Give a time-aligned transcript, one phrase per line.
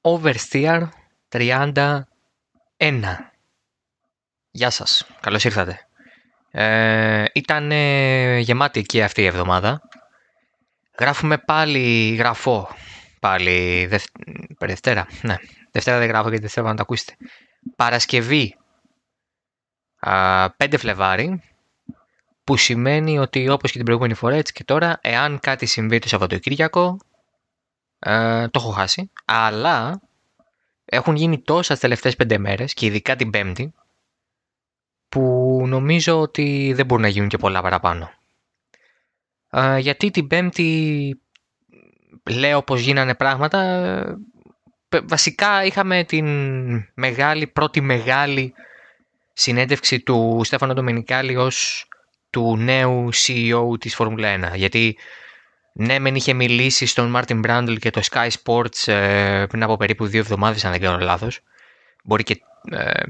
[0.00, 0.88] Oversteer
[1.28, 2.00] 31.
[4.50, 5.88] Γεια σας, καλώς ήρθατε.
[6.50, 7.70] Ε, ήταν
[8.40, 9.80] γεμάτη εκεί αυτή η εβδομάδα.
[10.98, 12.68] Γράφουμε πάλι, γραφώ
[13.20, 14.04] πάλι, δευ...
[14.58, 15.36] Δευτέρα, ναι.
[15.70, 17.16] Δευτέρα δεν γράφω γιατί δεν θέλω να το ακούσετε.
[17.76, 18.56] Παρασκευή,
[20.00, 21.42] 5 Φλεβάρι,
[22.44, 26.08] που σημαίνει ότι όπως και την προηγούμενη φορά έτσι και τώρα, εάν κάτι συμβεί το
[26.08, 26.98] Σαββατοκύριακο,
[27.98, 29.10] ε, το έχω χάσει.
[29.24, 30.00] Αλλά
[30.84, 33.72] έχουν γίνει τόσα τις τελευταίες πέντε μέρες και ειδικά την Πέμπτη,
[35.08, 35.20] που
[35.66, 38.10] νομίζω ότι δεν μπορούν να γίνουν και πολλά παραπάνω.
[39.50, 41.20] Ε, γιατί την Πέμπτη
[42.30, 44.18] λέω πως γίνανε πράγματα.
[45.02, 46.26] Βασικά είχαμε την
[46.94, 48.54] μεγάλη, πρώτη μεγάλη
[49.32, 51.88] συνέντευξη του Στέφανο Ντομενικάλη ως
[52.30, 54.56] του νέου CEO της Φόρμουλα 1.
[54.56, 54.96] Γιατί
[55.78, 60.06] ναι, μεν είχε μιλήσει στον Μάρτιν Μπράντλ και το Sky Sports ε, πριν από περίπου
[60.06, 61.40] δύο εβδομάδες, αν δεν κάνω λάθος.
[62.04, 63.02] Μπορεί και ε,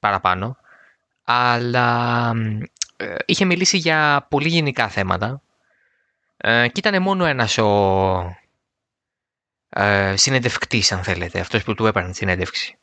[0.00, 0.56] παραπάνω.
[1.24, 2.32] Αλλά
[2.96, 5.42] ε, είχε μιλήσει για πολύ γενικά θέματα.
[6.42, 8.36] και ήταν μόνο ένας ο
[9.78, 12.78] ε, συνεντευκτής, αν θέλετε, αυτός που του έπαιρνε τη συνέντευξη.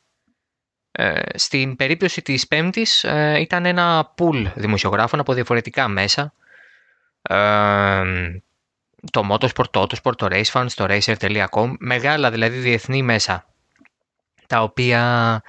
[0.92, 6.32] Ε, στην περίπτωση της Πέμπτης ε, ήταν ένα πουλ δημοσιογράφων από διαφορετικά μέσα.
[9.04, 13.46] Ε, το Motorsport, το Autosport, το RaceFans, το Racer.com, μεγάλα δηλαδή διεθνή μέσα,
[14.46, 15.42] τα οποία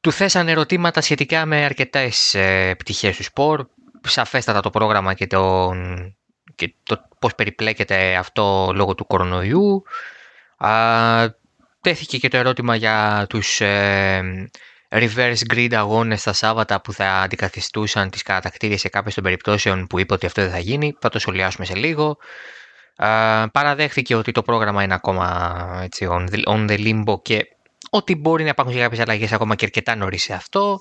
[0.00, 3.66] του θέσαν ερωτήματα σχετικά με αρκετές ε, πτυχές του σπορ,
[4.06, 6.16] σαφέστατα το πρόγραμμα και, τον,
[6.54, 9.82] και το πώς περιπλέκεται αυτό λόγω του κορονοϊού,
[11.80, 14.48] τέθηκε και το ερώτημα για τους ε,
[14.88, 19.98] reverse grid αγώνες στα Σάββατα που θα αντικαθιστούσαν τις κατακτήριες σε κάποιες των περιπτώσεων που
[19.98, 20.96] είπε ότι αυτό δεν θα γίνει.
[21.00, 22.16] Θα το σχολιάσουμε σε λίγο.
[23.52, 27.46] παραδέχθηκε ότι το πρόγραμμα είναι ακόμα έτσι, on, the, on the limbo και
[27.90, 30.80] ότι μπορεί να υπάρχουν και κάποιες αλλαγές ακόμα και αρκετά νωρίς σε αυτό.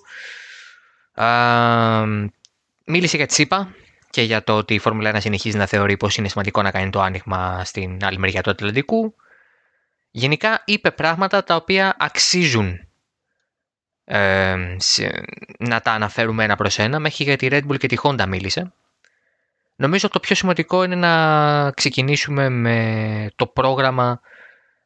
[2.85, 3.75] μίλησε για τσίπα
[4.09, 6.89] και για το ότι η Φόρμουλα 1 συνεχίζει να θεωρεί πως είναι σημαντικό να κάνει
[6.89, 9.15] το άνοιγμα στην άλλη μεριά του Ατλαντικού.
[10.11, 12.84] Γενικά είπε πράγματα τα οποία αξίζουν
[14.05, 14.55] ε,
[15.57, 16.99] να τα αναφέρουμε ένα προς ένα.
[16.99, 18.71] Μέχρι για τη Red Bull και τη Honda μίλησε.
[19.75, 24.21] Νομίζω το πιο σημαντικό είναι να ξεκινήσουμε με το πρόγραμμα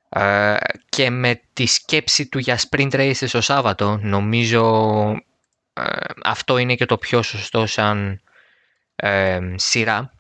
[0.10, 0.56] ε,
[0.90, 4.00] και με τη σκέψη του για sprint races το Σάββατο.
[4.02, 4.96] Νομίζω
[5.74, 5.84] ε,
[6.24, 8.22] αυτό είναι και το πιο σωστό σαν
[9.56, 10.14] σειρά.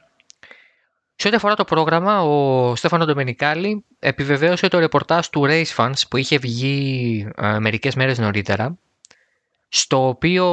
[1.21, 6.17] Σε ό,τι αφορά το πρόγραμμα, ο Στέφανο Ντομενικάλη επιβεβαίωσε το ρεπορτάζ του Race Fans που
[6.17, 8.77] είχε βγει ε, μερικές μέρες νωρίτερα,
[9.69, 10.45] στο οποίο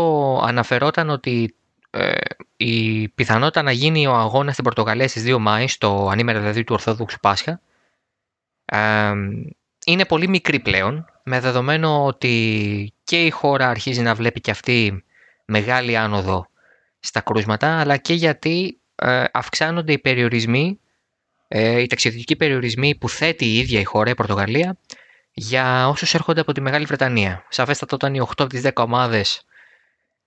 [0.45, 1.55] αναφερόταν ότι
[1.91, 2.15] ε,
[2.57, 6.75] η πιθανότητα να γίνει ο αγώνας στην Πορτογαλία στις 2 Μάη, στο ανήμερα δηλαδή του
[6.75, 7.61] Ορθόδοξου Πάσχα,
[8.65, 9.13] ε,
[9.87, 15.05] είναι πολύ μικρή πλέον, με δεδομένο ότι και η χώρα αρχίζει να βλέπει και αυτή
[15.45, 16.47] μεγάλη άνοδο
[17.01, 20.81] στα κρούσματα, αλλά και γιατί ε, αυξάνονται οι περιορισμοί,
[21.49, 24.79] ε, οι ταξιδιωτικοί περιορισμοί που θέτει η ίδια η χώρα, η Πορτογαλία,
[25.39, 27.45] για όσους έρχονται από τη Μεγάλη Βρετανία.
[27.49, 29.43] Σαφέστατα όταν οι 8 από τις 10 ομάδες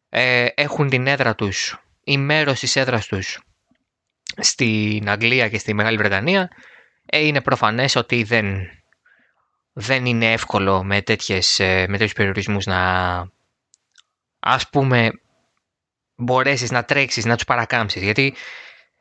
[0.10, 3.40] ε, έχουν την έδρα τους ή μέρος της έδρας τους
[4.38, 6.50] στην Αγγλία και στη Μεγάλη Βρετανία,
[7.14, 8.70] είναι προφανές ότι δεν,
[9.74, 12.82] δεν είναι εύκολο με, τέτοιες, με τέτοιους περιορισμούς να
[14.40, 15.12] ας πούμε
[16.16, 18.02] μπορέσεις να τρέξεις, να τους παρακάμψεις.
[18.02, 18.34] Γιατί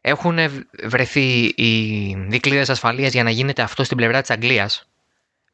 [0.01, 0.39] έχουν
[0.85, 4.89] βρεθεί οι δικλείδες ασφαλείας για να γίνεται αυτό στην πλευρά της Αγγλίας.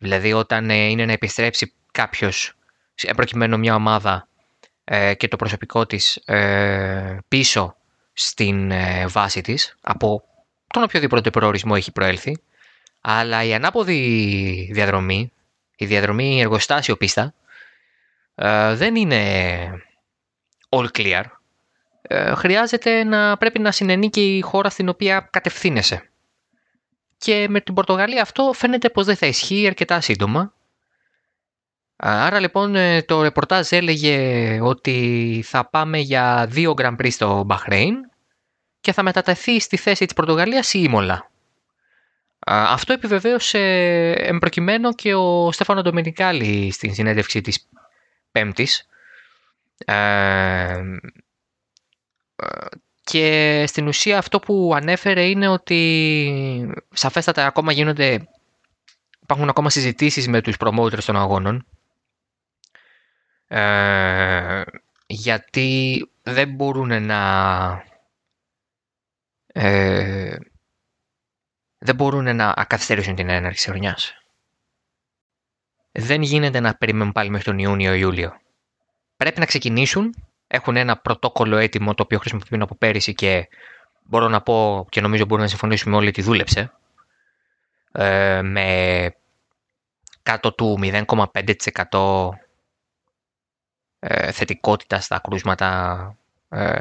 [0.05, 2.53] Δηλαδή όταν ε, είναι να επιστρέψει κάποιος,
[3.17, 4.29] προκειμένου μια ομάδα
[4.85, 7.77] ε, και το προσωπικό της ε, πίσω
[8.13, 8.73] στην
[9.09, 10.23] βάση της, από
[10.67, 12.39] τον οποιοδήποτε προορισμό έχει προέλθει,
[13.01, 15.33] αλλά η ανάποδη διαδρομή,
[15.77, 17.35] η διαδρομή εργοστάσιο πίστα,
[18.75, 19.23] δεν είναι
[20.69, 21.23] all clear.
[22.03, 26.09] Ε, χρειάζεται να πρέπει να συνενεί και η χώρα στην οποία κατευθύνεσαι.
[27.25, 30.53] Και με την Πορτογαλία αυτό φαίνεται πως δεν θα ισχύει αρκετά σύντομα.
[31.97, 37.95] Άρα λοιπόν ε, το ρεπορτάζ έλεγε ότι θα πάμε για δύο Grand Prix στο Μπαχρέιν
[38.81, 41.31] και θα μετατεθεί στη θέση της Πορτογαλίας η Ήμολα.
[42.47, 43.59] Αυτό επιβεβαίωσε
[44.17, 47.69] εμπροκειμένο και ο Στέφανο Ντομινικάλη στην συνέντευξη της
[48.33, 48.89] Πέμπτης
[53.05, 58.29] και στην ουσία αυτό που ανέφερε είναι ότι σαφέστατα ακόμα γίνονται,
[59.23, 61.67] υπάρχουν ακόμα συζητήσεις με τους promoters των αγώνων
[63.49, 64.63] ε,
[65.07, 67.85] γιατί δεν μπορούν να
[69.47, 70.37] ε,
[71.79, 74.19] δεν μπορούν να ακαθυστερήσουν την έναρξη χρονιάς.
[75.93, 78.41] δεν γίνεται να περιμένουν πάλι μέχρι τον Ιούνιο-Ιούλιο.
[79.17, 80.15] Πρέπει να ξεκινήσουν.
[80.47, 83.49] Έχουν ένα πρωτόκολλο έτοιμο το οποίο χρησιμοποιούν από πέρυσι και
[84.03, 86.73] μπορώ να πω και νομίζω μπορούμε να συμφωνήσουμε όλοι ότι δούλεψε.
[87.93, 89.15] Ε, με
[90.23, 92.29] κάτω του 0,5%
[93.99, 96.17] ε, θετικότητα στα κρούσματα
[96.49, 96.79] ε,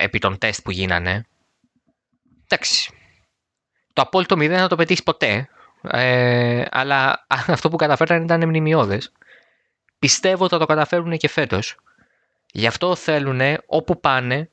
[0.00, 1.26] επί των τεστ που γίνανε.
[2.44, 2.90] Εντάξει.
[3.92, 5.48] Το απόλυτο 0 δεν θα το πετύχεις ποτέ.
[5.82, 9.12] Ε, αλλά αυτό που καταφέραν ήταν μνημειώδες.
[9.98, 11.76] Πιστεύω ότι θα το καταφέρουν και φέτος.
[12.56, 14.50] Γι' αυτό θέλουν όπου πάνε.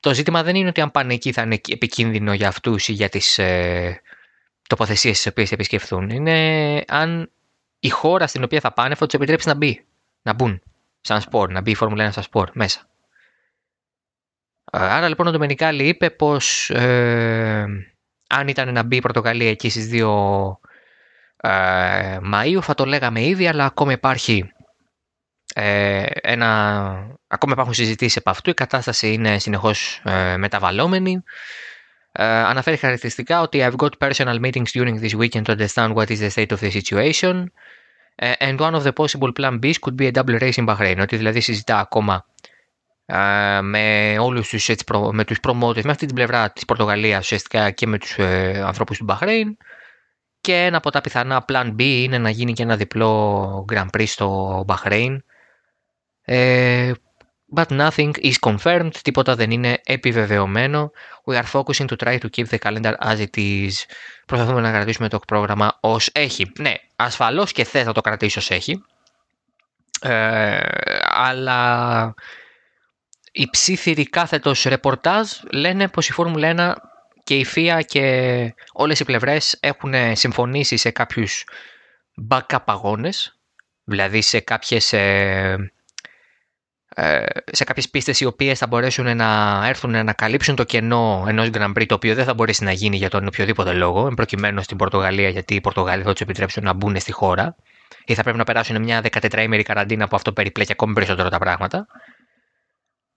[0.00, 3.08] Το ζήτημα δεν είναι ότι αν πάνε εκεί θα είναι επικίνδυνο για αυτούς ή για
[3.08, 4.00] τις ε,
[4.68, 6.10] τοποθεσίες στις οποίες επισκεφθούν.
[6.10, 7.30] Είναι αν
[7.78, 9.84] η χώρα στην οποία θα πάνε θα τους επιτρέψει να μπει.
[10.22, 10.62] Να μπουν
[11.00, 12.88] σαν σπορ, να μπει η Φόρμουλα 1 σαν σπορ μέσα.
[14.64, 17.66] Άρα λοιπόν ο Ντομενικάλη είπε πως ε,
[18.28, 20.56] αν ήταν να μπει η Πορτογαλία εκεί στις 2
[21.36, 24.52] ε, Μαΐου θα το λέγαμε ήδη, αλλά ακόμα υπάρχει
[25.54, 26.48] ε, ένα,
[27.26, 31.22] ακόμα υπάρχουν συζητήσεις από αυτού, η κατάσταση είναι συνεχώς ε, μεταβαλλόμενη.
[32.12, 36.18] Ε, αναφέρει χαρακτηριστικά ότι I've got personal meetings during this weekend to understand what is
[36.18, 37.44] the state of the situation
[38.14, 40.98] ε, and one of the possible plan B's could be a double race in Bahrain.
[41.00, 42.26] Ότι δηλαδή συζητά ακόμα
[43.62, 47.86] με όλους τους, έτσι, με τους promoters, με αυτή την πλευρά της Πορτογαλίας ουσιαστικά και
[47.86, 49.56] με τους ε, ανθρώπους του Μπαχρέιν
[50.40, 54.06] και ένα από τα πιθανά plan B είναι να γίνει και ένα διπλό Grand Prix
[54.06, 55.24] στο Μπαχρέιν
[56.24, 56.92] ε,
[57.54, 60.90] but nothing is confirmed, τίποτα δεν είναι επιβεβαιωμένο.
[61.24, 63.70] We are focusing to try to keep the calendar as it is.
[64.26, 66.52] Προσπαθούμε να κρατήσουμε το πρόγραμμα ως έχει.
[66.58, 68.82] Ναι, ασφαλώς και θες να το κρατήσεις ως έχει.
[70.00, 70.60] Ε,
[71.08, 72.14] αλλά
[73.32, 76.74] οι ψήθυροι κάθετος ρεπορτάζ λένε πως η Φόρμουλα 1
[77.24, 81.44] και η FIA και όλες οι πλευρές έχουν συμφωνήσει σε κάποιους
[82.30, 83.38] backup αγώνες,
[83.84, 85.56] δηλαδή σε κάποιες, ε, ε,
[87.44, 91.72] σε κάποιες πίστες οι οποίες θα μπορέσουν να έρθουν να καλύψουν το κενό ενός Grand
[91.72, 95.28] Prix το οποίο δεν θα μπορέσει να γίνει για τον οποιοδήποτε λόγο, προκειμένου στην Πορτογαλία
[95.28, 97.56] γιατί οι Πορτογαλοί θα τους επιτρέψουν να μπουν στη χώρα
[98.04, 101.86] ή θα πρέπει να περάσουν μια 14ημερη καραντίνα που αυτό περιπλέκει ακόμη περισσότερο τα πράγματα.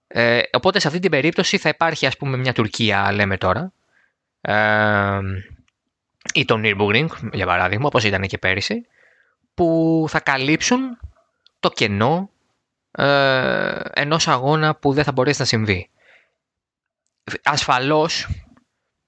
[0.06, 3.72] Ε, οπότε σε αυτή την περίπτωση θα υπάρχει ας πούμε μια Τουρκία λέμε τώρα
[4.40, 5.18] ε,
[6.34, 8.86] ή το Nürburgring για παράδειγμα όπως ήταν και πέρυσι
[9.54, 10.98] που θα καλύψουν
[11.60, 12.30] το κενό
[12.96, 15.90] ε, ενός αγώνα που δεν θα μπορέσει να συμβεί.
[17.42, 18.28] Ασφαλώς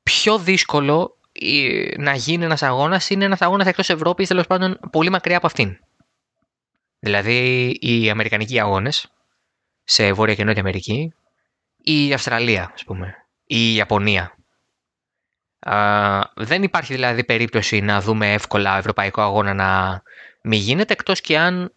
[0.02, 1.17] πιο δύσκολο
[1.96, 5.79] να γίνει ένας αγώνας είναι ένας αγώνας εκτός Ευρώπης τέλος πάντων πολύ μακριά από αυτήν.
[6.99, 9.12] Δηλαδή οι Αμερικανικοί αγώνες
[9.85, 11.14] σε Βόρεια και Νότια Αμερική
[11.76, 13.14] ή η Αυστραλία, ας πούμε,
[13.44, 14.37] ή η Ιαπωνία.
[15.58, 20.02] Α, δεν υπάρχει δηλαδή περίπτωση να δούμε εύκολα ευρωπαϊκό αγώνα να
[20.43, 21.73] μην γίνεται, εκτός και αν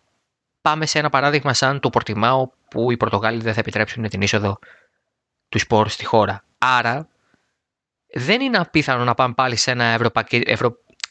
[0.62, 4.60] πάμε σε ένα παράδειγμα σαν το Πορτιμάο που οι Πορτογάλοι δεν θα επιτρέψουν την είσοδο
[5.50, 6.44] του σπορ στη χώρα.
[6.58, 7.08] Άρα
[8.14, 10.38] δεν είναι απίθανο να πάμε πάλι σε ένα ευρωπαϊκό,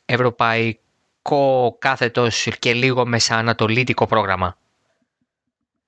[0.04, 4.56] ευρωπαϊκό κάθετος και λίγο μεσανατολίτικο πρόγραμμα.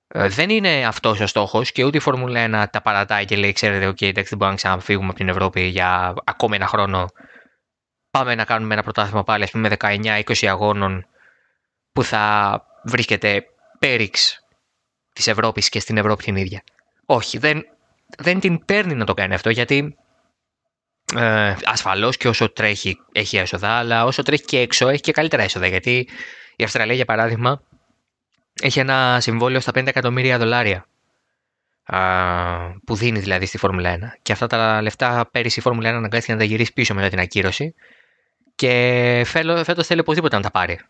[0.09, 3.53] Ε, δεν είναι αυτός ο στόχος και ούτε η Φόρμουλα 1 τα παρατάει και λέει:
[3.53, 7.09] Ξέρετε, OK, εντάξει, δεν μπορούμε να ξαναφύγουμε από την Ευρώπη για ακόμη ένα χρόνο.
[8.11, 11.07] Πάμε να κάνουμε ένα πρωτάθλημα πάλι, ας πούμε, 19-20 αγώνων
[11.93, 13.47] που θα βρίσκεται
[13.83, 14.45] πέριξ
[15.13, 16.63] της Ευρώπης και στην Ευρώπη την ίδια.
[17.07, 17.65] Όχι, δεν,
[18.19, 19.97] δεν την παίρνει να το κάνει αυτό γιατί
[21.17, 25.43] ε, ασφαλώς και όσο τρέχει έχει έσοδα, αλλά όσο τρέχει και έξω έχει και καλύτερα
[25.43, 25.67] έσοδα.
[25.67, 26.09] Γιατί
[26.57, 27.63] η Αυστραλία, για παράδειγμα,
[28.63, 30.87] έχει ένα συμβόλαιο στα 50 εκατομμύρια δολάρια
[32.85, 33.99] που δίνει δηλαδή στη Φόρμουλα 1.
[34.23, 37.19] Και αυτά τα λεφτά πέρυσι η Φόρμουλα 1 αναγκάστηκε να τα γυρίσει πίσω μετά την
[37.19, 37.75] ακύρωση.
[38.55, 39.23] Και
[39.65, 40.81] φέτος θέλει οπωσδήποτε να τα πάρει.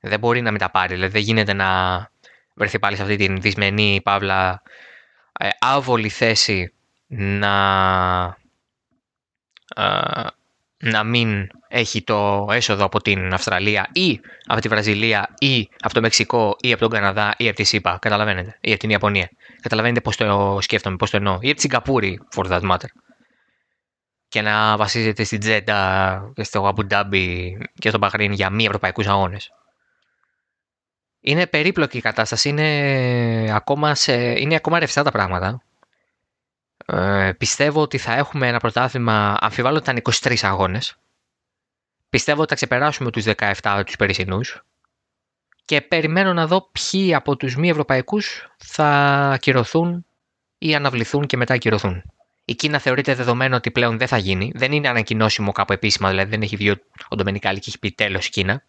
[0.00, 0.94] Δεν μπορεί να μην τα πάρει.
[0.94, 2.10] Δηλαδή δεν γίνεται να
[2.58, 4.62] βρεθεί πάλι σε αυτή την δυσμενή παύλα
[5.38, 6.72] ε, άβολη θέση
[7.06, 8.36] να
[10.80, 16.00] να μην έχει το έσοδο από την Αυστραλία ή από τη Βραζιλία ή από το
[16.00, 17.98] Μεξικό ή από τον Καναδά ή από τη ΣΥΠΑ.
[18.00, 18.56] Καταλαβαίνετε.
[18.60, 19.30] Ή από την Ιαπωνία.
[19.60, 21.38] Καταλαβαίνετε πώς το σκέφτομαι, πώς το εννοώ.
[21.40, 22.88] Ή από τη Σιγκαπούρη, for that matter.
[24.28, 26.86] Και να βασίζεται στην Τζέντα και στο Αμπου
[27.74, 29.50] και στο Μπαχρήν για μη ευρωπαϊκούς αγώνες.
[31.20, 35.62] Είναι περίπλοκη η κατάσταση, είναι ακόμα, σε, είναι ακόμα ρευστά τα πράγματα.
[36.86, 40.96] Ε, πιστεύω ότι θα έχουμε ένα πρωτάθλημα, αμφιβάλλω ότι ήταν 23 αγώνες.
[42.08, 43.24] Πιστεύω ότι θα ξεπεράσουμε τους
[43.62, 44.62] 17 τους περσινούς.
[45.64, 48.88] Και περιμένω να δω ποιοι από τους μη ευρωπαϊκούς θα
[49.32, 50.06] ακυρωθούν
[50.58, 52.02] ή αναβληθούν και μετά ακυρωθούν.
[52.44, 54.52] Η Κίνα θεωρείται δεδομένο ότι πλέον δεν θα γίνει.
[54.54, 56.70] Δεν είναι ανακοινώσιμο κάπου επίσημα, δηλαδή δεν έχει βγει
[57.08, 58.62] ο Ντομενικάλη και έχει πει τέλος Κίνα.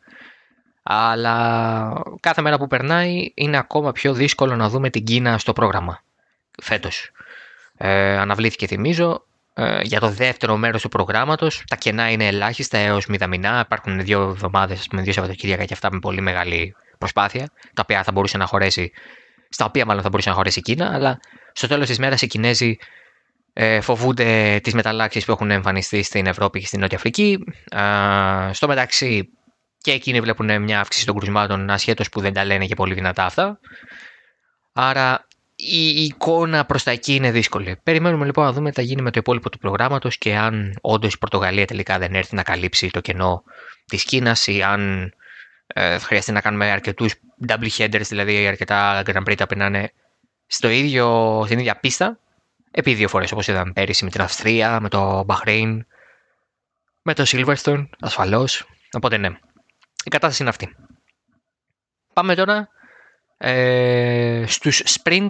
[0.92, 6.04] Αλλά κάθε μέρα που περνάει είναι ακόμα πιο δύσκολο να δούμε την Κίνα στο πρόγραμμα
[6.62, 7.12] φέτος.
[7.78, 11.64] Ε, αναβλήθηκε θυμίζω ε, για το δεύτερο μέρος του προγράμματος.
[11.68, 13.60] Τα κενά είναι ελάχιστα έως μηδαμινά.
[13.66, 18.12] Υπάρχουν δύο εβδομάδες με δύο Σαββατοκύριακα και αυτά με πολύ μεγάλη προσπάθεια, τα οποία θα
[18.12, 18.92] μπορούσε να χωρέσει,
[19.50, 21.20] στα οποία μάλλον θα μπορούσε να χωρέσει η Κίνα, αλλά
[21.52, 22.78] στο τέλος της μέρας οι Κινέζοι
[23.54, 27.44] ε, φοβούνται τις μεταλλάξεις που έχουν εμφανιστεί στην Ευρώπη και στην Νότια Αφρική.
[27.72, 29.30] Ε, στο μεταξύ
[29.82, 33.26] και εκείνοι βλέπουν μια αύξηση των κρουσμάτων ασχέτως που δεν τα λένε και πολύ δυνατά
[33.26, 33.60] αυτά.
[34.74, 37.80] Άρα η εικόνα προς τα εκεί είναι δύσκολη.
[37.84, 41.14] Περιμένουμε λοιπόν να δούμε τι θα γίνει με το υπόλοιπο του προγράμματος και αν όντως
[41.14, 43.44] η Πορτογαλία τελικά δεν έρθει να καλύψει το κενό
[43.86, 45.14] της Κίνας ή αν
[45.68, 47.14] ε, χρειαστεί να κάνουμε αρκετούς
[47.48, 49.92] double headers, δηλαδή αρκετά Grand Prix τα να είναι
[50.48, 52.20] στο ίδιο, στην ίδια πίστα.
[52.72, 55.80] Επί δύο φορές όπως είδαμε πέρυσι με την Αυστρία, με το Bahrain,
[57.02, 58.68] με το Silverstone ασφαλώς.
[58.92, 59.30] Οπότε ναι,
[60.10, 60.76] η κατάσταση είναι αυτή.
[62.14, 62.70] Πάμε τώρα
[63.38, 65.28] ε, στους sprint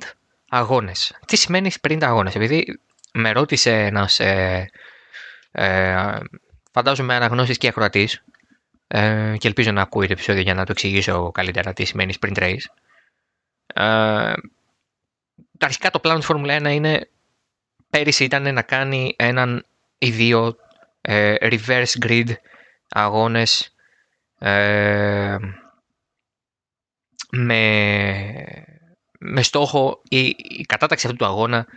[0.50, 1.20] αγώνες.
[1.26, 2.80] Τι σημαίνει sprint αγώνες, επειδή
[3.14, 4.70] με ρώτησε ένας, ε,
[5.52, 6.18] ε,
[6.72, 8.24] φαντάζομαι αναγνώσεις και ακροατής,
[8.88, 12.38] ε, και ελπίζω να ακούει το επεισόδιο για να το εξηγήσω καλύτερα τι σημαίνει sprint
[12.38, 12.66] race.
[13.74, 14.34] Ε,
[15.60, 17.10] αρχικά το πλάνο της Φόρμουλα 1 είναι,
[17.90, 19.66] πέρυσι ήταν να κάνει έναν
[19.98, 20.56] ή δύο
[21.02, 22.34] ε, reverse grid
[22.90, 23.74] αγώνες
[24.40, 25.38] ε,
[27.32, 27.64] με,
[29.20, 31.68] με στόχο η, η κατάταξη αυτού του αγώνα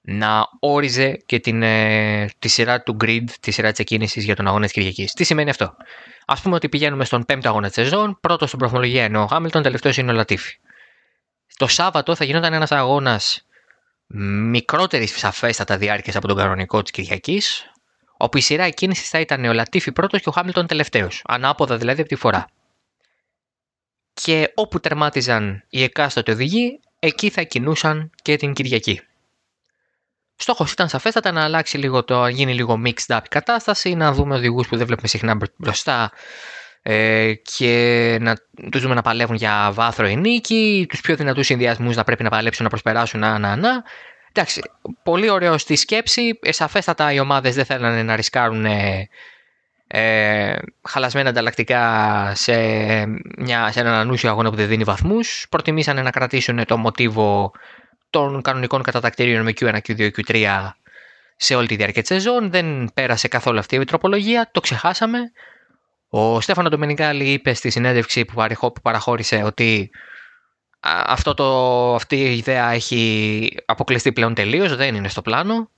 [0.00, 4.46] να όριζε και την, ε, τη σειρά του grid, τη σειρά της εκκίνησης για τον
[4.46, 5.12] αγώνα της Κυριακής.
[5.12, 5.76] Τι σημαίνει αυτό;
[6.26, 9.62] Α πούμε ότι πηγαίνουμε στον πέμπτο αγώνα της σεζόν, πρώτος στην προθμολογία είναι ο Χάμιλτον,
[9.62, 10.58] τελευταίος είναι ο Λατίφη.
[11.56, 13.46] Το Σάββατο θα γινόταν ένας αγώνας
[14.50, 17.71] μικρότερης σαφέστατα διάρκειας από τον κανονικό της Κυριακής,
[18.22, 21.22] όπου η σειρά εκκίνηση θα ήταν ο Λατίφη πρώτος και ο Χάμιλτον τελευταίος.
[21.24, 22.48] Ανάποδα δηλαδή από τη φορά
[24.12, 29.00] και όπου τερμάτιζαν οι εκάστοτε οδηγοί, εκεί θα κινούσαν και την Κυριακή.
[30.36, 34.34] Στόχος ήταν σαφέστατα να αλλάξει λίγο το, γίνει λίγο mixed up η κατάσταση, να δούμε
[34.34, 36.12] οδηγούς που δεν βλέπουμε συχνά μπροστά
[36.82, 38.36] ε, και να
[38.70, 42.30] τους δούμε να παλεύουν για βάθρο ή νίκη, τους πιο δυνατούς συνδυασμούς να πρέπει να
[42.30, 43.82] παλέψουν να προσπεράσουν να, να, να.
[44.34, 44.62] Εντάξει,
[45.02, 48.64] πολύ ωραίο στη σκέψη, ε, σαφέστατα οι ομάδες δεν θέλανε να ρισκάρουν
[49.94, 50.58] ε,
[50.88, 52.54] χαλασμένα ανταλλακτικά σε,
[53.38, 55.46] μια, σε έναν ανούσιο αγώνα που δεν δίνει βαθμούς.
[55.50, 57.52] Προτιμήσανε να κρατήσουν το μοτίβο
[58.10, 60.68] των κανονικών κατατακτηρίων με Q1, Q2, Q3
[61.36, 62.50] σε όλη τη διάρκεια της σεζόν.
[62.50, 65.18] Δεν πέρασε καθόλου αυτή η τροπολογία, το ξεχάσαμε.
[66.08, 69.90] Ο Στέφανο Ντομενικάλη είπε στη συνέντευξη που παραχώρησε ότι
[70.84, 75.70] αυτό το, αυτή η ιδέα έχει αποκλειστεί πλέον τελείως, δεν είναι στο πλάνο.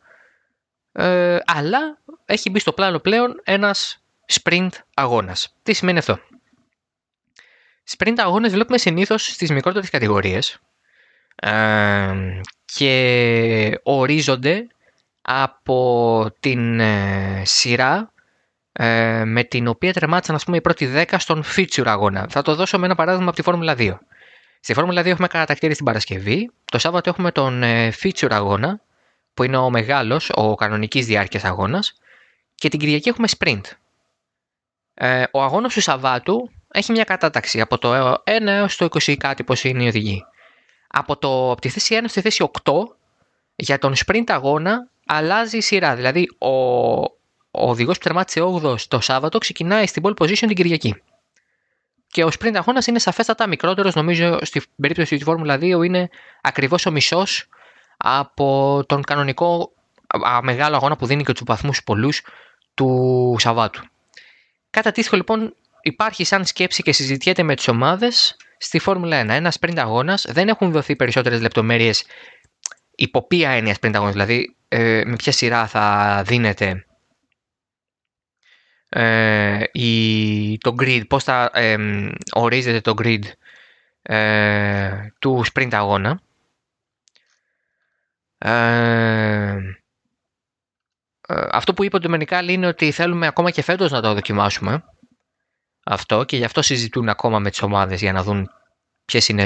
[0.93, 5.55] Ε, αλλά έχει μπει στο πλάνο πλέον ένας sprint αγώνας.
[5.63, 6.19] Τι σημαίνει αυτό;
[7.97, 10.59] Sprint αγώνες βλέπουμε συνήθως στις μικρότερες κατηγορίες
[11.35, 12.15] ε,
[12.65, 14.67] και ορίζονται
[15.23, 18.13] από την ε, σειρά
[18.73, 22.27] ε, με την οποία τερμάτισαν ας πούμε, οι πρώτοι 10 στον feature αγώνα.
[22.29, 23.99] Θα το δώσω με ένα παράδειγμα από τη Φόρμουλα 2.
[24.65, 27.63] Στη Φόρμουλα 2 έχουμε κατακτήρι την Παρασκευή, το Σάββατο έχουμε τον
[28.03, 28.81] feature αγώνα
[29.35, 31.95] που είναι ο μεγάλος, ο κανονικής διάρκειας αγώνας
[32.55, 33.61] και την Κυριακή έχουμε sprint.
[34.95, 39.45] Ε, ο αγώνας του Σαββάτου έχει μια κατάταξη από το 1 έως το 20 κάτι
[39.45, 40.25] πώς είναι η οδηγή.
[40.87, 42.73] Από, το, από τη θέση 1 στη θέση 8
[43.55, 45.95] για τον sprint αγώνα αλλάζει η σειρά.
[45.95, 47.11] Δηλαδή ο, ο
[47.51, 51.03] οδηγός που τερμάτισε 8 το Σάββατο ξεκινάει στην pole position την Κυριακή.
[52.15, 56.09] Και ο sprint αγώνας είναι σαφέστατα μικρότερος, νομίζω στην περίπτωση της Φόρμουλα 2 είναι
[56.41, 57.49] ακριβώς ο μισός
[57.97, 59.73] από τον κανονικό
[60.43, 62.23] μεγάλο αγώνα που δίνει και τους βαθμούς πολλούς
[62.75, 63.83] του Σαββάτου.
[64.71, 69.29] Κατά τίθο λοιπόν υπάρχει σαν σκέψη και συζητιέται με τις ομάδες στη Φόρμουλα 1.
[69.29, 72.05] Ένα sprint αγώνας δεν έχουν δοθεί περισσότερες λεπτομέρειες
[72.95, 76.87] υπό ποια έννοια sprint αγώνας, δηλαδή ε, με ποια σειρά θα δίνεται
[78.97, 81.77] ε, η, το grid, πώς θα ε,
[82.33, 83.23] ορίζεται το grid
[84.03, 86.21] ε, του sprint αγώνα.
[88.39, 89.59] Ε,
[91.29, 94.85] ε, αυτό που είπε ο Ντομενικάλη είναι ότι θέλουμε ακόμα και φέτος να το δοκιμάσουμε
[95.85, 98.51] αυτό και γι' αυτό συζητούν ακόμα με τις ομάδες για να δουν
[99.05, 99.45] ποιες είναι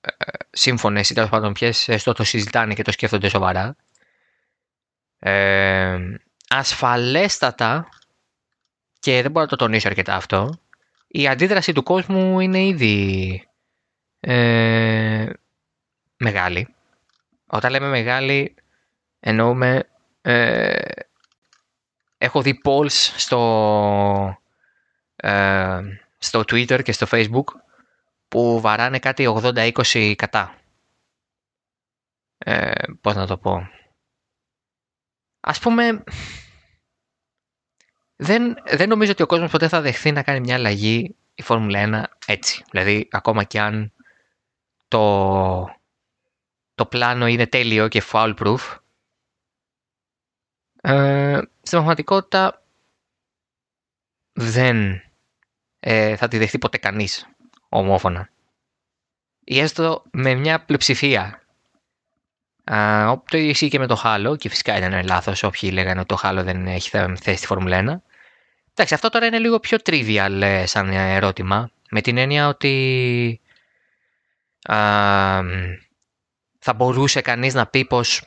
[0.00, 0.10] ε,
[0.50, 3.76] σύμφωνες ή τέλος πάντων ποιες έστω το συζητάνε και το σκέφτονται σοβαρά.
[5.18, 5.98] Ε,
[6.48, 7.88] ασφαλέστατα
[9.08, 10.58] και δεν μπορώ να το τονίσω αρκετά αυτό
[11.06, 13.48] η αντίδραση του κόσμου είναι ήδη
[14.20, 15.26] ε,
[16.16, 16.74] μεγάλη.
[17.46, 18.54] Όταν λέμε μεγάλη
[19.20, 19.88] εννοούμε
[22.18, 24.38] έχω δει polls στο,
[25.16, 25.80] ε,
[26.18, 27.46] στο Twitter και στο Facebook
[28.28, 30.54] που βαράνε κάτι 80-20 κατά.
[32.38, 33.68] Ε, πώς να το πω.
[35.40, 36.04] Ας πούμε,
[38.20, 42.08] δεν, δεν νομίζω ότι ο κόσμος ποτέ θα δεχθεί να κάνει μια αλλαγή η Φόρμουλα
[42.08, 42.64] 1 έτσι.
[42.70, 43.92] Δηλαδή, ακόμα και αν
[44.88, 45.76] το,
[46.74, 48.76] το πλάνο είναι τέλειο και foul proof,
[50.80, 52.62] ε, στην πραγματικότητα
[54.32, 55.02] δεν
[55.80, 57.28] ε, θα τη δεχτεί ποτέ κανείς
[57.68, 58.30] ομόφωνα.
[59.44, 61.42] Ή έστω με μια πλειοψηφία.
[62.70, 66.08] Uh, το ίδιο ισχύει και με το Χάλο και φυσικά ήταν λάθος όποιοι λέγανε ότι
[66.08, 68.07] το Χάλο δεν έχει θέση στη Φόρμουλα 1.
[68.80, 71.70] Εντάξει, αυτό τώρα είναι λίγο πιο trivial ε, σαν ερώτημα.
[71.90, 73.40] Με την έννοια ότι
[76.58, 78.22] θα μπορούσε κανείς να πει πως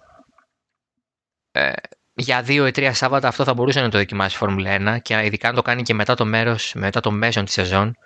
[1.52, 1.72] ε,
[2.14, 5.26] για δύο ή τρία Σάββατα αυτό θα μπορούσε να το δοκιμάσει η Φόρμουλα 1 και
[5.26, 7.98] ειδικά αν το κάνει και μετά το μέρος, μετά το μέσον της σεζόν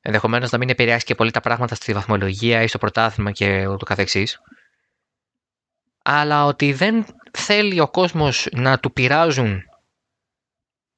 [0.00, 3.84] ενδεχομένως να μην επηρεάσει και πολύ τα πράγματα στη βαθμολογία ή στο πρωτάθλημα και ούτω
[3.84, 4.40] καθεξής.
[6.02, 9.62] Αλλά ότι δεν θέλει ο κόσμος να του πειράζουν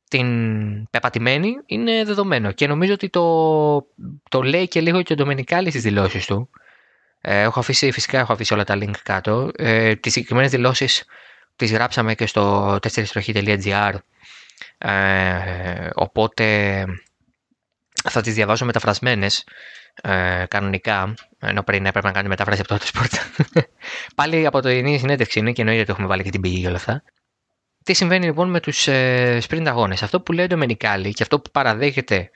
[0.08, 3.86] την πεπατημένη είναι δεδομένο και νομίζω ότι το,
[4.28, 6.50] το λέει και λίγο και ο Ντομενικάλη στις δηλώσεις του.
[7.20, 9.50] Ε, έχω αφήσει, φυσικά έχω αφήσει όλα τα link κάτω.
[9.56, 11.04] Ε, τις συγκεκριμένες δηλώσεις
[11.56, 13.94] τις γράψαμε και στο 4
[14.78, 16.84] ε, οπότε
[18.10, 19.44] θα τις διαβάζω μεταφρασμένες
[20.02, 23.42] ε, κανονικά, ενώ πριν έπρεπε να κάνει μετάφραση από το Sport.
[24.14, 26.68] Πάλι από το η συνέντευξη είναι και εννοείται ότι έχουμε βάλει και την πηγή για
[26.68, 27.02] όλα αυτά.
[27.84, 31.40] Τι συμβαίνει λοιπόν με τους ε, sprint αγώνες; Αυτό που λέει ο Ντομενικάλη και αυτό
[31.40, 32.30] που παραδέχεται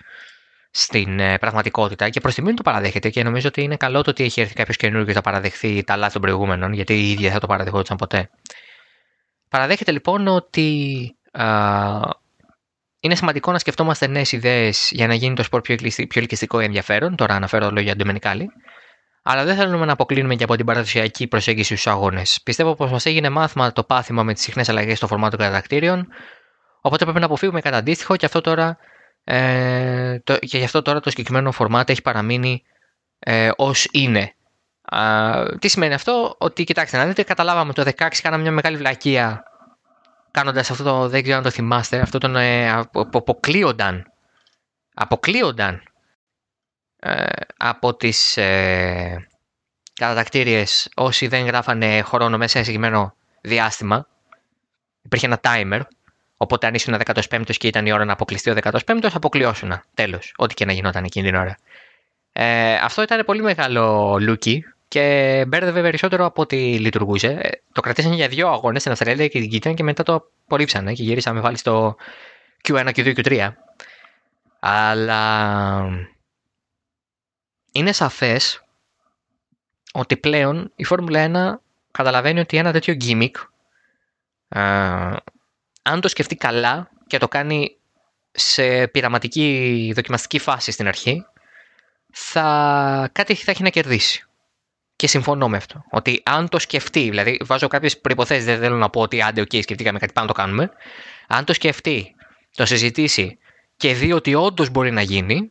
[0.71, 4.25] στην ε, πραγματικότητα και προς τιμήν το παραδέχεται και νομίζω ότι είναι καλό το ότι
[4.25, 7.33] έχει έρθει κάποιος καινούργιος και θα παραδεχθεί τα λάθη των προηγούμενων, γιατί οι ίδιοι δεν
[7.33, 8.31] θα το παραδεχόντουσαν ποτέ.
[9.49, 11.47] Παραδέχεται λοιπόν ότι α,
[13.01, 16.65] είναι σημαντικό να σκεφτόμαστε νέες ιδέες για να γίνει το σπορ πιο, πιο ελκυστικό ή
[16.65, 17.17] ενδιαφέρον.
[17.17, 18.51] Τώρα αναφέρω λόγια Ντομενικάλη.
[19.23, 22.41] Αλλά δεν θέλουμε να αποκλίνουμε και από την παραδοσιακή προσέγγιση στους αγώνες.
[22.45, 26.09] Πιστεύω πως μας έγινε μάθημα το πάθημα με τις συχνές αλλαγές στο φορμάτο κατακτήριων.
[26.81, 28.79] Οπότε πρέπει να αποφύγουμε κατά αντίστοιχο και, αυτό τώρα,
[29.25, 32.63] ε, το, και γι' αυτό τώρα το συγκεκριμένο φορμάτο έχει παραμείνει
[33.19, 34.35] ε, ως είναι.
[34.83, 39.43] Α, τι σημαίνει αυτό, ότι κοιτάξτε να δείτε, καταλάβαμε το 16 κάναμε μια μεγάλη βλακεία
[40.31, 44.13] κάνοντας αυτό το, δεν ξέρω αν το θυμάστε, αυτό τον ε, αποκλείονταν,
[44.95, 45.83] αποκλείονταν
[46.97, 47.27] ε,
[47.65, 49.27] από τις ε,
[49.95, 54.07] κατατακτήριες όσοι δεν γράφανε χρόνο μέσα σε ένα συγκεκριμένο διάστημα.
[55.03, 55.81] Υπήρχε ένα timer,
[56.37, 59.83] οπότε αν ήσουν 15ο και ήταν η ώρα να αποκλειστεί ο 15ο, αποκλειώσουν.
[59.95, 61.57] Τέλος, ό,τι και να γινόταν εκείνη την ώρα.
[62.33, 67.39] Ε, αυτό ήταν πολύ μεγάλο λούκι και μπέρδευε περισσότερο από ό,τι λειτουργούσε.
[67.43, 70.93] Ε, το κρατήσαν για δύο αγώνες στην Αυστραλία και την Κίτρια και μετά το απορρίψανε
[70.93, 71.97] και γυρίσαμε πάλι στο
[72.69, 73.49] Q1, Q2, Q3.
[74.61, 76.12] Αλλά
[77.73, 78.65] είναι σαφές
[79.93, 83.31] ότι πλέον η Φόρμουλα 1 καταλαβαίνει ότι ένα τέτοιο gimmick
[85.83, 87.77] αν το σκεφτεί καλά και το κάνει
[88.31, 91.27] σε πειραματική δοκιμαστική φάση στην αρχή
[92.13, 94.27] θα κάτι θα έχει να κερδίσει.
[94.97, 95.85] Και συμφωνώ με αυτό.
[95.91, 99.63] Ότι αν το σκεφτεί, δηλαδή βάζω κάποιες προποθέσει, δεν θέλω να πω ότι άντε, OK,
[99.63, 100.71] σκεφτήκαμε κάτι πάνω το κάνουμε.
[101.27, 102.15] Αν το σκεφτεί,
[102.55, 103.39] το συζητήσει
[103.77, 105.51] και δει ότι όντως μπορεί να γίνει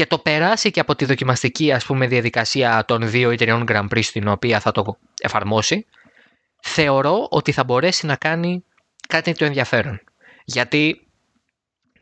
[0.00, 3.88] και το περάσει και από τη δοκιμαστική ας πούμε, διαδικασία των δύο ή τριών Grand
[3.88, 5.86] Prix στην οποία θα το εφαρμόσει,
[6.62, 8.64] θεωρώ ότι θα μπορέσει να κάνει
[9.08, 10.00] κάτι το ενδιαφέρον.
[10.44, 11.06] Γιατί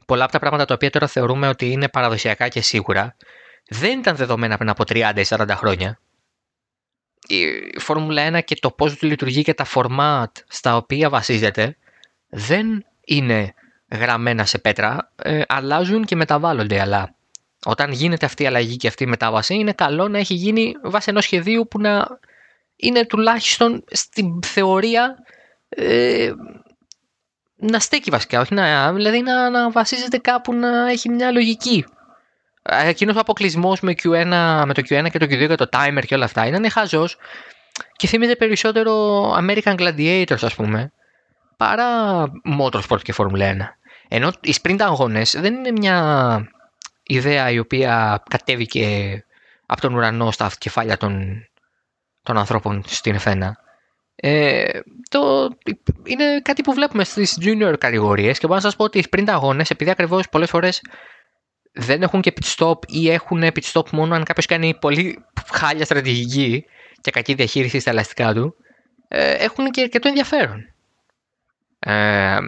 [0.07, 3.17] πολλά από τα πράγματα τα οποία τώρα θεωρούμε ότι είναι παραδοσιακά και σίγουρα
[3.69, 6.01] δεν ήταν δεδομένα πριν από 30 ή 40 χρόνια
[7.27, 7.45] η
[7.79, 11.77] Φόρμουλα 1 και το πώς λειτουργεί και τα format στα οποία βασίζεται
[12.29, 13.55] δεν είναι
[13.91, 16.81] γραμμένα σε πέτρα, ε, αλλάζουν και μεταβάλλονται.
[16.81, 17.17] Αλλά
[17.69, 21.11] όταν γίνεται αυτή η αλλαγή και αυτή η μετάβαση, είναι καλό να έχει γίνει βάσει
[21.11, 22.07] ενός σχεδίου που να
[22.77, 25.17] είναι τουλάχιστον στην θεωρία
[25.69, 26.31] ε,
[27.57, 31.85] να στέκει βασικά, όχι να, δηλαδή να, να βασίζεται κάπου να έχει μια λογική
[32.63, 33.95] εκείνος ο αποκλεισμός με,
[34.65, 37.09] με το Q1 και το Q2 και το timer και όλα αυτά ήταν χαζό
[37.97, 40.93] και θυμίζεται περισσότερο American Gladiators, ας πούμε,
[41.57, 41.87] παρά
[42.61, 43.57] Motorsport και Formula 1.
[44.09, 46.49] Ενώ οι sprint αγώνες δεν είναι μια
[47.09, 49.25] ιδέα η οποία κατέβηκε
[49.67, 51.45] από τον ουρανό στα κεφάλια των,
[52.23, 53.51] των ανθρώπων στην F1.
[54.17, 55.49] Ε, το,
[56.05, 59.29] είναι κάτι που βλέπουμε στις junior κατηγορίες και μπορώ να σας πω ότι οι sprint
[59.29, 60.83] αγώνες επειδή ακριβώς πολλές φορές
[61.73, 65.85] δεν έχουν και pit stop ή έχουν pit stop μόνο αν κάποιος κάνει πολύ χάλια
[65.85, 66.65] στρατηγική
[67.01, 68.55] και κακή διαχείριση στα ελαστικά του,
[69.09, 70.73] ε, έχουν και, και το ενδιαφέρον.
[71.79, 72.39] Ε,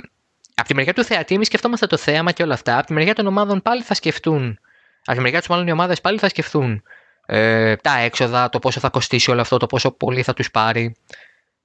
[0.60, 2.78] από τη μεριά του θεατή, εμείς σκεφτόμαστε το θέαμα και όλα αυτά.
[2.78, 4.58] Από τη μεριά των ομάδων πάλι θα σκεφτούν
[5.04, 6.82] Από τη μεριά τους, μάλλον οι ομάδες πάλι θα σκεφτούν
[7.26, 10.96] ε, τα έξοδα, το πόσο θα κοστίσει όλο αυτό, το πόσο πολύ θα τους πάρει,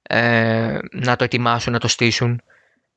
[0.02, 2.42] ε, να το ετοιμάσουν, να το στήσουν.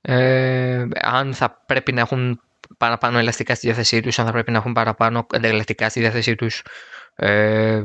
[0.01, 2.41] Ε, αν θα πρέπει να έχουν
[2.77, 6.63] παραπάνω ελαστικά στη διάθεσή τους, αν θα πρέπει να έχουν παραπάνω ανταλλακτικά στη διάθεσή τους,
[7.15, 7.83] ε,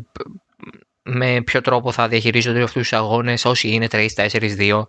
[1.03, 4.87] με ποιο τρόπο θα διαχειρίζονται αυτούς τους αγώνες, όσοι είναι 3, 4, 2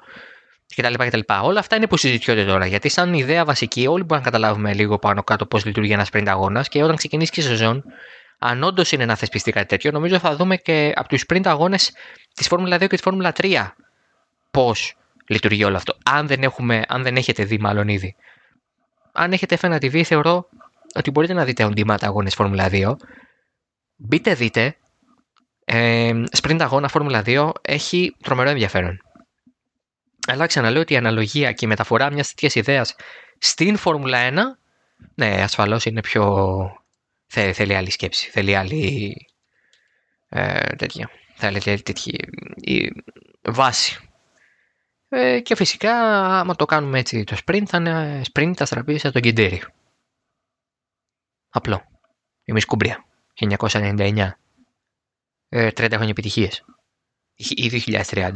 [0.75, 0.93] κτλ.
[0.93, 1.19] κτλ.
[1.41, 2.65] Όλα αυτά είναι που συζητιόνται τώρα.
[2.65, 6.28] Γιατί, σαν ιδέα βασική, όλοι μπορούμε να καταλάβουμε λίγο πάνω κάτω πώς λειτουργεί ένας sprint
[6.28, 7.84] αγώνας και όταν ξεκινήσει και η σεζόν,
[8.39, 11.91] αν όντως είναι να θεσπιστεί κάτι τέτοιο, νομίζω θα δούμε και από τους sprint αγώνες
[12.34, 13.71] της Φόρμουλα 2 και της Φόρμουλα 3
[14.51, 14.95] πώς
[15.28, 15.97] λειτουργεί όλο αυτό.
[16.06, 18.15] Αν δεν, έχουμε, αν δεν έχετε δει, μάλλον ήδη.
[19.12, 20.49] Αν έχετε F1 TV, θεωρώ
[20.95, 22.95] ότι μπορείτε να δείτε οντιμάτα αγώνες Φόρμουλα 2.
[23.95, 24.75] Μπείτε, δείτε.
[25.65, 28.99] Ε, sprint αγώνα Φόρμουλα 2 έχει τρομερό ενδιαφέρον.
[30.27, 32.95] Αλλά ξαναλέω ότι η αναλογία και η μεταφορά μιας τέτοιας ιδέας
[33.38, 34.33] στην Φόρμουλα 1,
[35.15, 36.55] ναι, ασφαλώς είναι πιο.
[37.27, 39.15] θέλει άλλη σκέψη, θέλει άλλη.
[40.29, 41.09] Ε, τέτοια.
[41.35, 42.17] Θέλει τέτοια
[42.55, 42.91] η
[43.41, 43.99] βάση.
[45.09, 45.93] Ε, και φυσικά,
[46.39, 49.63] άμα το κάνουμε έτσι το sprint, θα είναι sprint θα στραπεί σε τον Κιντέρι.
[51.49, 51.83] Απλό.
[52.43, 53.05] Η σκουμπρία.
[53.33, 54.29] 1999.
[55.49, 56.65] Ε, 30 χρόνια επιτυχίες.
[57.35, 58.31] Ή 2030.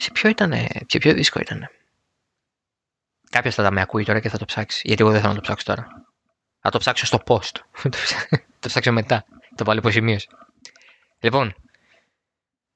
[0.00, 0.52] Σε ποιο ήταν,
[0.86, 1.70] σε ποιο δίσκο ήταν.
[3.30, 4.80] Κάποιος θα τα με ακούει τώρα και θα το ψάξει.
[4.84, 5.88] Γιατί εγώ δεν θέλω να το ψάξω τώρα.
[6.60, 7.54] Θα το ψάξω στο post.
[8.60, 9.24] το ψάξω μετά.
[9.54, 10.28] Το βάλω υποσημείωση.
[11.18, 11.54] Λοιπόν,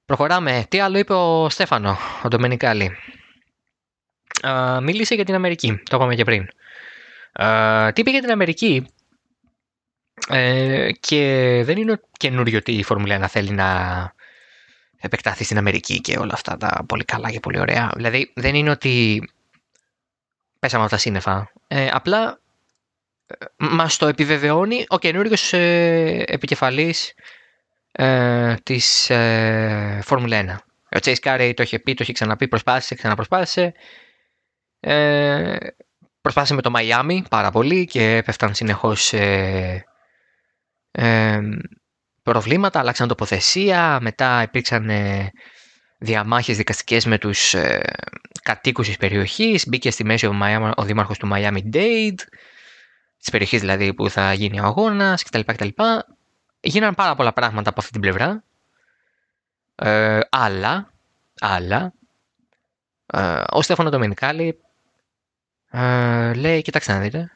[0.04, 0.66] προχωράμε.
[0.68, 2.96] Τι άλλο είπε ο Στέφανο, ο Ντομενικάλη.
[4.82, 5.82] μίλησε για την Αμερική.
[5.90, 6.46] Το είπαμε και πριν.
[7.92, 8.86] τι είπε για την Αμερική;
[10.28, 14.13] Ε, και δεν είναι καινούριο ότι η Φόρμουλα 1 θέλει να
[15.04, 17.90] επεκτάθει στην Αμερική και όλα αυτά τα πολύ καλά και πολύ ωραία.
[17.96, 19.22] Δηλαδή δεν είναι ότι
[20.58, 21.52] πέσαμε από τα σύννεφα.
[21.66, 22.40] Ε, απλά
[23.26, 27.14] ε, μας το επιβεβαιώνει ο καινούριο ε, επικεφαλής
[27.92, 30.96] ε, της ε, Φόρμουλα 1.
[30.96, 33.74] Ο Chase Carey το είχε πει, το είχε ξαναπεί, προσπάθησε, ξαναπροσπάθησε.
[34.80, 35.56] Ε,
[36.20, 39.84] προσπάθησε με το Μαϊάμι πάρα πολύ και έπεφταν συνεχώς ε,
[40.90, 41.40] ε,
[42.24, 45.32] προβλήματα, αλλάξαν τοποθεσία, μετά υπήρξαν ε,
[45.98, 47.82] διαμάχες δικαστικές με τους ε,
[48.42, 50.34] κατοίκους της περιοχής, μπήκε στη μέση ο,
[50.76, 52.18] ο δήμαρχος του Miami Dade,
[53.18, 55.40] της περιοχής δηλαδή που θα γίνει ο αγώνας κτλ.
[55.40, 55.68] κτλ.
[56.60, 58.44] Γίνανε πάρα πολλά πράγματα από αυτή την πλευρά,
[59.74, 60.92] ε, αλλά,
[61.40, 61.92] αλλά
[63.06, 64.60] ε, ο Στέφανο Ντομινικάλη
[65.70, 67.30] ε, λέει, κοιτάξτε να δείτε,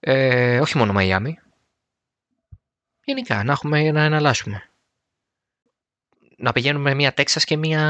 [0.00, 1.32] ε, όχι μόνο Miami,
[3.06, 4.70] Γενικά, να έχουμε να εναλλάσσουμε.
[6.36, 7.82] Να πηγαίνουμε μία Τέξας και μία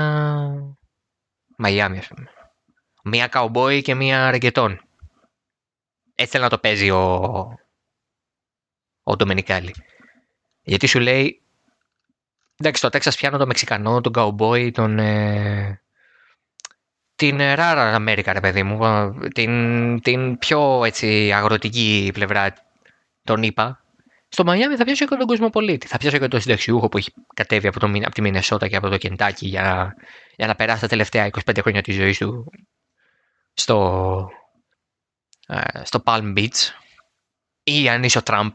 [1.56, 2.30] Μαϊάμι, ας πούμε.
[3.02, 4.80] Μία Καουμπόι και μία Ρεγκετόν.
[6.14, 7.04] Έτσι θέλει να το παίζει ο,
[9.02, 9.74] ο Ντομενικάλη.
[10.62, 11.42] Γιατί σου λέει,
[12.56, 14.98] εντάξει, το Τέξας πιάνω τον Μεξικανό, τον Καουμπόι, τον...
[14.98, 15.80] Ε,
[17.14, 19.12] την Ράρα Αμέρικα, ρε παιδί μου.
[19.34, 22.54] Την, την πιο έτσι αγροτική πλευρά
[23.22, 23.85] τον είπα
[24.28, 25.86] στο Μαϊάμι θα πιάσω και τον κοσμοπολίτη.
[25.86, 28.88] Θα πιάσω και τον συνταξιούχο που έχει κατέβει από, το, από τη Μινεσότα και από
[28.88, 29.94] το Κεντάκι για,
[30.36, 32.50] για να περάσει τα τελευταία 25 χρόνια της ζωής του
[33.52, 34.28] στο,
[35.46, 36.70] ε, στο Palm Beach.
[37.62, 38.52] Ή αν είσαι ο Τραμπ.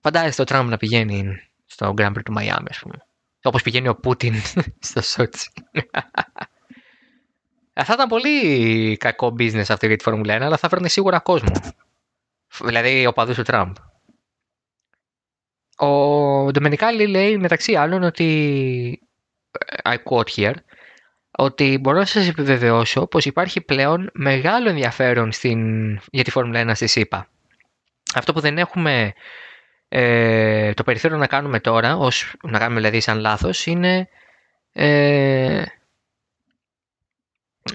[0.00, 1.24] Φαντάζεσαι ο Τραμπ να πηγαίνει
[1.66, 2.96] στο Grand Prix του Μαϊάμι, ας πούμε.
[3.42, 4.34] Όπως πηγαίνει ο Πούτιν
[4.88, 5.50] στο Σότσι.
[7.74, 11.52] θα ήταν πολύ κακό business αυτό για τη Φόρμουλα 1, αλλά θα φέρνει σίγουρα κόσμο.
[12.64, 13.74] Δηλαδή ο παδούς του Τραμπ.
[15.82, 19.08] Ο Ντομενικάλη λέει μεταξύ άλλων ότι
[19.84, 20.54] I quote here
[21.30, 26.70] ότι μπορώ να σας επιβεβαιώσω πως υπάρχει πλέον μεγάλο ενδιαφέρον στην, για τη Φόρμουλα 1
[26.74, 27.28] στη ΣΥΠΑ.
[28.14, 29.12] Αυτό που δεν έχουμε
[29.88, 34.08] ε, το περιθώριο να κάνουμε τώρα, ως, να κάνουμε δηλαδή σαν λάθος, είναι
[34.72, 35.62] ε,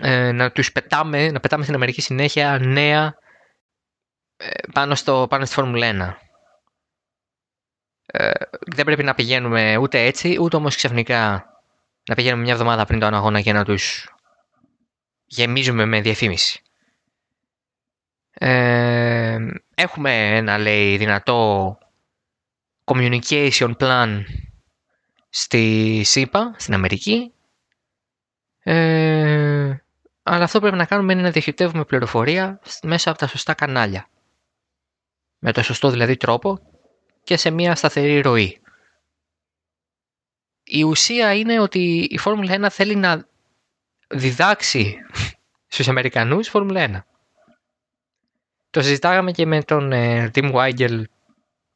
[0.02, 3.16] ε, να τους πετάμε, να πετάμε στην Αμερική συνέχεια νέα
[4.38, 6.27] ε, πάνω, στο, πάνω στη Φόρμουλα 1.
[8.20, 8.32] Ε,
[8.76, 11.50] δεν πρέπει να πηγαίνουμε ούτε έτσι, ούτε όμως ξαφνικά
[12.10, 14.14] να πηγαίνουμε μια εβδομάδα πριν τον αγώνα και να τους
[15.26, 16.62] γεμίζουμε με διαφήμιση.
[18.32, 19.38] Ε,
[19.76, 21.78] έχουμε ένα λέει δυνατό
[22.86, 24.24] communication plan
[25.30, 27.32] στη ΣΥΠΑ, στην Αμερική
[28.64, 29.78] ε,
[30.24, 34.08] αλλά αυτό που πρέπει να κάνουμε είναι να διοχετεύουμε πληροφορία μέσα από τα σωστά κανάλια.
[35.40, 36.60] Με το σωστό δηλαδή τρόπο
[37.28, 38.62] και σε μια σταθερή ροή.
[40.64, 43.28] Η ουσία είναι ότι η Φόρμουλα 1 θέλει να
[44.08, 44.98] διδάξει
[45.68, 47.04] στους Αμερικανούς Φόρμουλα 1.
[48.70, 51.02] το συζητάγαμε και με τον ε, Tim Weigel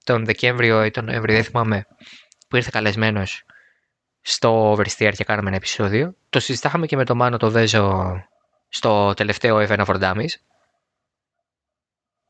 [0.04, 1.88] τον Δεκέμβριο ή τον Νοέμβριο, δεν θυμάμαι,
[2.48, 3.44] που ήρθε καλεσμένος
[4.22, 6.16] στο Oversteer και κάναμε ένα επεισόδιο.
[6.30, 8.16] Το συζητάγαμε και με τον Μάνο το Βέζο
[8.70, 10.34] στο τελευταίο Event of Dummies.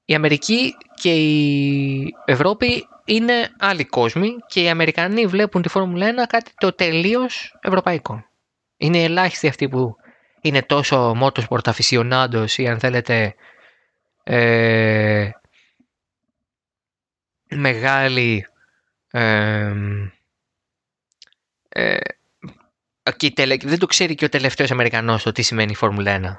[0.05, 6.27] Η Αμερική και η Ευρώπη είναι άλλοι κόσμοι και οι Αμερικανοί βλέπουν τη Φόρμουλα 1
[6.27, 8.25] κάτι το τελείως ευρωπαϊκό.
[8.77, 9.95] Είναι ελάχιστοι αυτοί που
[10.41, 13.35] είναι τόσο motorsport aficionados ή αν θέλετε
[14.23, 15.29] ε,
[17.49, 18.47] μεγάλη
[19.11, 19.73] ε,
[21.69, 21.97] ε,
[23.17, 26.35] και δεν το ξέρει και ο τελευταίος Αμερικανός το τι σημαίνει η Φόρμουλα 1.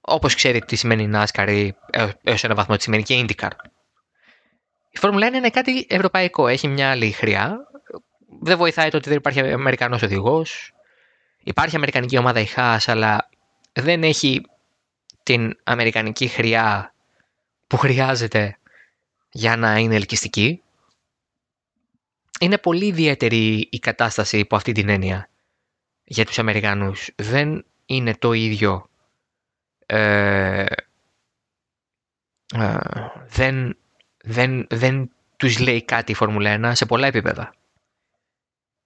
[0.00, 1.74] Όπως ξέρει τι σημαίνει η NASCAR ή
[2.22, 3.50] έως ένα βαθμό τι σημαίνει και η IndyCar.
[4.94, 6.48] Η Φόρμουλα 1 είναι κάτι ευρωπαϊκό.
[6.48, 7.66] Έχει μια άλλη χρειά.
[8.40, 10.74] Δεν βοηθάει το ότι δεν υπάρχει Αμερικανός οδηγός.
[11.42, 13.28] Υπάρχει Αμερικανική ομάδα η Haas, αλλά
[13.72, 14.42] δεν έχει
[15.22, 16.94] την Αμερικανική χρειά
[17.66, 18.56] που χρειάζεται
[19.30, 20.62] για να είναι ελκυστική.
[22.40, 25.28] Είναι πολύ ιδιαίτερη η κατάσταση υπό αυτή την έννοια
[26.04, 27.10] για τους Αμερικανούς.
[27.16, 28.88] Δεν είναι το ίδιο.
[29.86, 30.64] Ε,
[32.54, 32.76] ε,
[33.26, 33.76] δεν,
[34.22, 37.54] δεν, δεν τους λέει κάτι η Φόρμουλα 1 σε πολλά επίπεδα.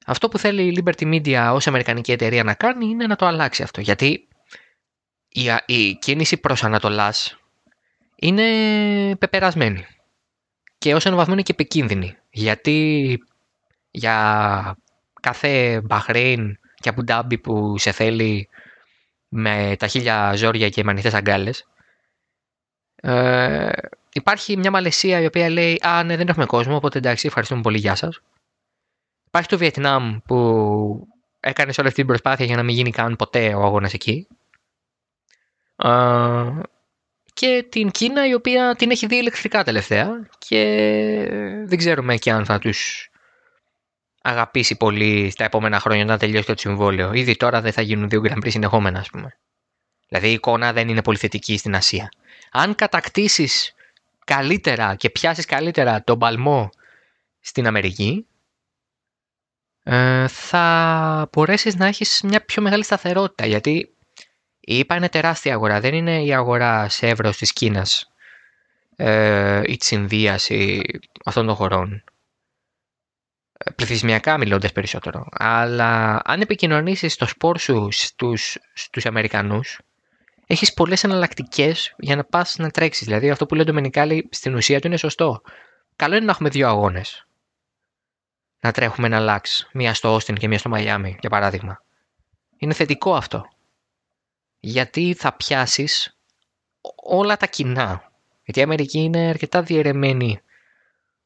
[0.07, 3.63] Αυτό που θέλει η Liberty Media ως αμερικανική εταιρεία να κάνει είναι να το αλλάξει
[3.63, 3.81] αυτό.
[3.81, 4.29] Γιατί
[5.29, 7.39] η, η κίνηση προς Ανατολάς
[8.17, 8.47] είναι
[9.17, 9.87] πεπερασμένη.
[10.79, 12.17] Και ως ένα βαθμό είναι και επικίνδυνη.
[12.31, 13.19] Γιατί
[13.91, 14.77] για
[15.21, 18.49] κάθε Μπαχρέιν και Αμπουντάμπι που σε θέλει
[19.29, 21.67] με τα χίλια ζόρια και με ανοιχτές αγκάλες
[22.97, 23.69] ε,
[24.17, 27.79] υπάρχει μια Μαλαισία η οποία λέει «Α, ναι, δεν έχουμε κόσμο, οπότε εντάξει, ευχαριστούμε πολύ,
[27.79, 28.21] γεια σας».
[29.27, 31.09] Υπάρχει το Βιετνάμ που
[31.41, 34.27] έκανες όλη αυτή την προσπάθεια για να μην γίνει καν ποτέ ο αγώνας εκεί.
[35.77, 36.45] Ε,
[37.33, 40.63] και την Κίνα η οποία την έχει δει ηλεκτρικά τελευταία και
[41.65, 43.11] δεν ξέρουμε και αν θα τους
[44.23, 47.13] αγαπήσει πολύ στα επόμενα χρόνια να τελειώσει το συμβόλαιο.
[47.13, 49.39] Ήδη τώρα δεν θα γίνουν δύο Grand Prix συνεχόμενα, ας πούμε.
[50.09, 52.09] Δηλαδή η εικόνα δεν είναι πολύ θετική στην Ασία.
[52.51, 53.75] Αν κατακτήσεις
[54.27, 56.71] καλύτερα και πιάσεις καλύτερα τον παλμό
[57.41, 58.27] στην Αμερική,
[59.83, 63.95] ε, θα μπορέσεις να έχεις μια πιο μεγάλη σταθερότητα, γιατί
[64.61, 68.13] η ΕΠΑ είναι τεράστια αγορά, δεν είναι η αγορά σε εύρος της Κίνας
[68.97, 70.83] ε, ή της Ινδίας ή
[71.25, 72.05] αυτών των χωρών.
[73.59, 75.27] Ε, πληθυσμιακά μιλώντας περισσότερο.
[75.31, 79.81] Αλλά αν επικοινωνήσεις το σπορ σου στους, στους Αμερικανούς,
[80.47, 83.07] έχεις πολλές εναλλακτικές για να πας να τρέξεις.
[83.07, 85.43] Δηλαδή αυτό που λέει ο Ντομενικάλη στην ουσία του είναι σωστό.
[85.97, 87.27] Καλό είναι να έχουμε δύο αγώνες.
[88.61, 91.83] Να τρέχουμε ένα λάξ, μία στο Όστιν και μία στο Μαϊάμι, για παράδειγμα.
[92.57, 93.49] Είναι θετικό αυτό
[94.69, 96.17] γιατί θα πιάσεις
[97.03, 98.11] όλα τα κοινά.
[98.45, 100.41] Γιατί η Αμερική είναι αρκετά διαιρεμένη,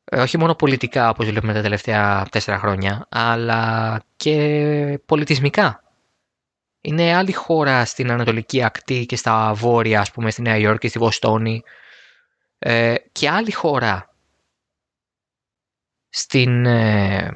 [0.04, 5.80] ε, όχι μόνο πολιτικά όπως βλέπουμε τα τελευταία τέσσερα χρόνια, αλλά και πολιτισμικά.
[6.81, 10.99] Είναι άλλη χώρα στην Ανατολική Ακτή και στα Βόρεια, ας πούμε, στη Νέα Υόρκη, στη
[10.99, 11.62] Βοστόνη.
[12.59, 14.14] Ε, και άλλη χώρα
[16.09, 17.31] στην, ε,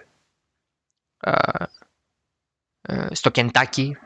[3.10, 3.96] στο Κεντάκι,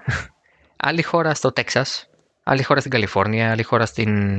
[0.76, 2.10] άλλη χώρα στο Τέξας,
[2.42, 4.38] άλλη χώρα στην Καλιφόρνια, άλλη χώρα στην,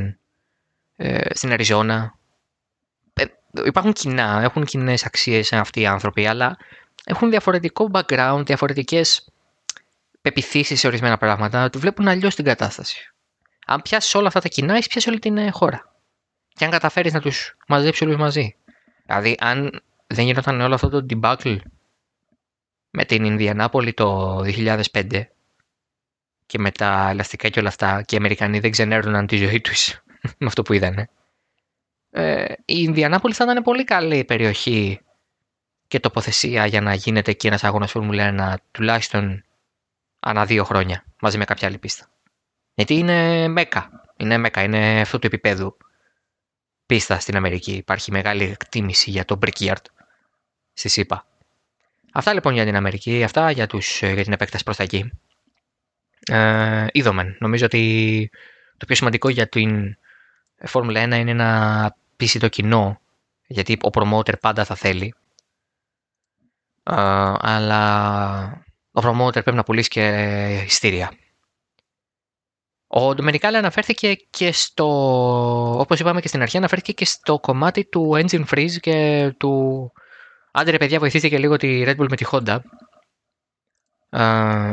[0.96, 2.18] ε, στην Αριζόνα.
[3.14, 3.26] Ε,
[3.66, 6.58] υπάρχουν κοινά, έχουν κοινές αξίες αυτοί οι άνθρωποι, αλλά
[7.04, 9.32] έχουν διαφορετικό background, διαφορετικές
[10.22, 13.14] πεπιθήσεις σε ορισμένα πράγματα, του βλέπουν αλλιώς την κατάσταση.
[13.66, 15.94] Αν πιάσεις όλα αυτά τα κοινά, έχεις πιάσει όλη την ε, χώρα.
[16.54, 18.56] Και αν καταφέρεις να τους μαζέψεις όλους μαζί.
[19.06, 21.58] Δηλαδή, αν δεν γινόταν όλο αυτό το debacle
[22.90, 25.22] με την Ινδιανάπολη το 2005,
[26.50, 30.02] και με τα ελαστικά και όλα αυτά και οι Αμερικανοί δεν ξενέρωναν τη ζωή τους
[30.38, 31.10] με αυτό που είδανε.
[32.12, 35.00] Ε, η Ινδιανάπολη θα ήταν πολύ καλή περιοχή
[35.88, 39.44] και τοποθεσία για να γίνεται εκεί ένας αγώνας Φόρμουλα 1 τουλάχιστον
[40.20, 42.10] ανά δύο χρόνια μαζί με κάποια άλλη πίστα.
[42.74, 44.04] Γιατί είναι μέκα.
[44.18, 45.78] Είναι μέκα, είναι αυτό το επίπεδο
[46.86, 47.72] πίστα στην Αμερική.
[47.72, 49.84] Υπάρχει μεγάλη εκτίμηση για το Brickyard
[50.74, 51.26] στη ΣΥΠΑ.
[52.14, 55.12] Αυτά λοιπόν για την Αμερική, αυτά για, τους, για την επέκταση προς τα εκεί
[56.20, 57.36] ε, είδομεν.
[57.40, 58.30] Νομίζω ότι
[58.78, 59.98] το πιο σημαντικό για την
[60.58, 63.02] Φόρμουλα 1 είναι να πείσει το κοινό,
[63.48, 65.14] γιατί ο promoter πάντα θα θέλει.
[66.84, 71.12] Ε, αλλά ο promoter πρέπει να πουλήσει και ειστήρια.
[72.88, 74.86] Ο Ντομενικάλη αναφέρθηκε και στο,
[75.80, 79.92] όπως είπαμε και στην αρχή, αναφέρθηκε και στο κομμάτι του engine freeze και του
[80.52, 82.60] άντε ρε παιδιά βοηθήστε και λίγο τη Red Bull με τη Honda.
[84.10, 84.72] Ε,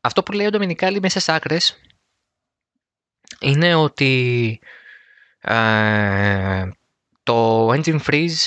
[0.00, 1.80] αυτό που λέει ο Ντομινικάλη μέσα στι άκρες
[3.40, 4.60] είναι ότι
[5.42, 6.68] Ε,
[7.22, 8.44] το engine freeze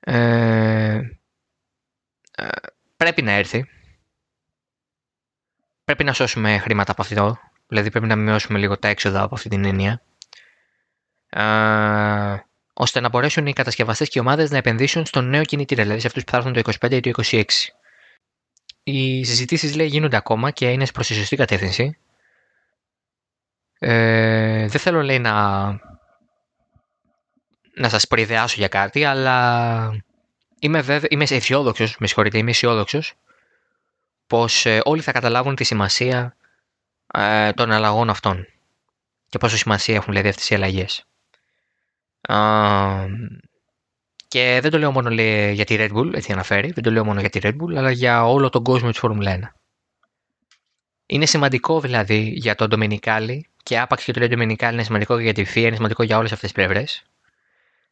[0.00, 1.00] ε,
[2.36, 2.48] ε,
[2.96, 3.68] πρέπει να έρθει.
[5.84, 7.38] Πρέπει να σώσουμε χρήματα από αυτό.
[7.66, 10.02] Δηλαδή πρέπει να μειώσουμε λίγο τα έξοδα από αυτή την έννοια.
[11.28, 12.36] Ε,
[12.72, 16.06] ώστε να μπορέσουν οι κατασκευαστές και οι ομάδες να επενδύσουν στο νέο κινητήρα, δηλαδή σε
[16.06, 17.44] αυτούς που θα έρθουν το 25 ή το 26.
[18.82, 21.98] Οι συζητήσεις λέει γίνονται ακόμα και είναι προς τη σωστή κατεύθυνση.
[23.78, 25.66] Ε, δεν θέλω λέει να,
[27.74, 29.90] να σας προειδεάσω για κάτι, αλλά
[30.60, 33.14] είμαι, βέβαι, είμαι αισιόδοξος, με συγχωρείτε, είμαι αισιόδοξος
[34.26, 36.36] πως ε, όλοι θα καταλάβουν τη σημασία
[37.14, 38.46] ε, των αλλαγών αυτών
[39.28, 41.04] και πόσο σημασία έχουν δηλαδή αυτές οι αλλαγές.
[44.28, 47.04] και δεν το λέω μόνο λέει, για τη Red Bull, έτσι αναφέρει, δεν το λέω
[47.04, 49.38] μόνο για τη Red Bull, αλλά για όλο τον κόσμο της Formula 1.
[51.06, 55.22] Είναι σημαντικό δηλαδή για τον Ντομινικάλη και άπαξ και το λέει Ντομινικάλη είναι σημαντικό και
[55.22, 57.04] για τη FIA, είναι σημαντικό για όλες αυτές τις πλευρές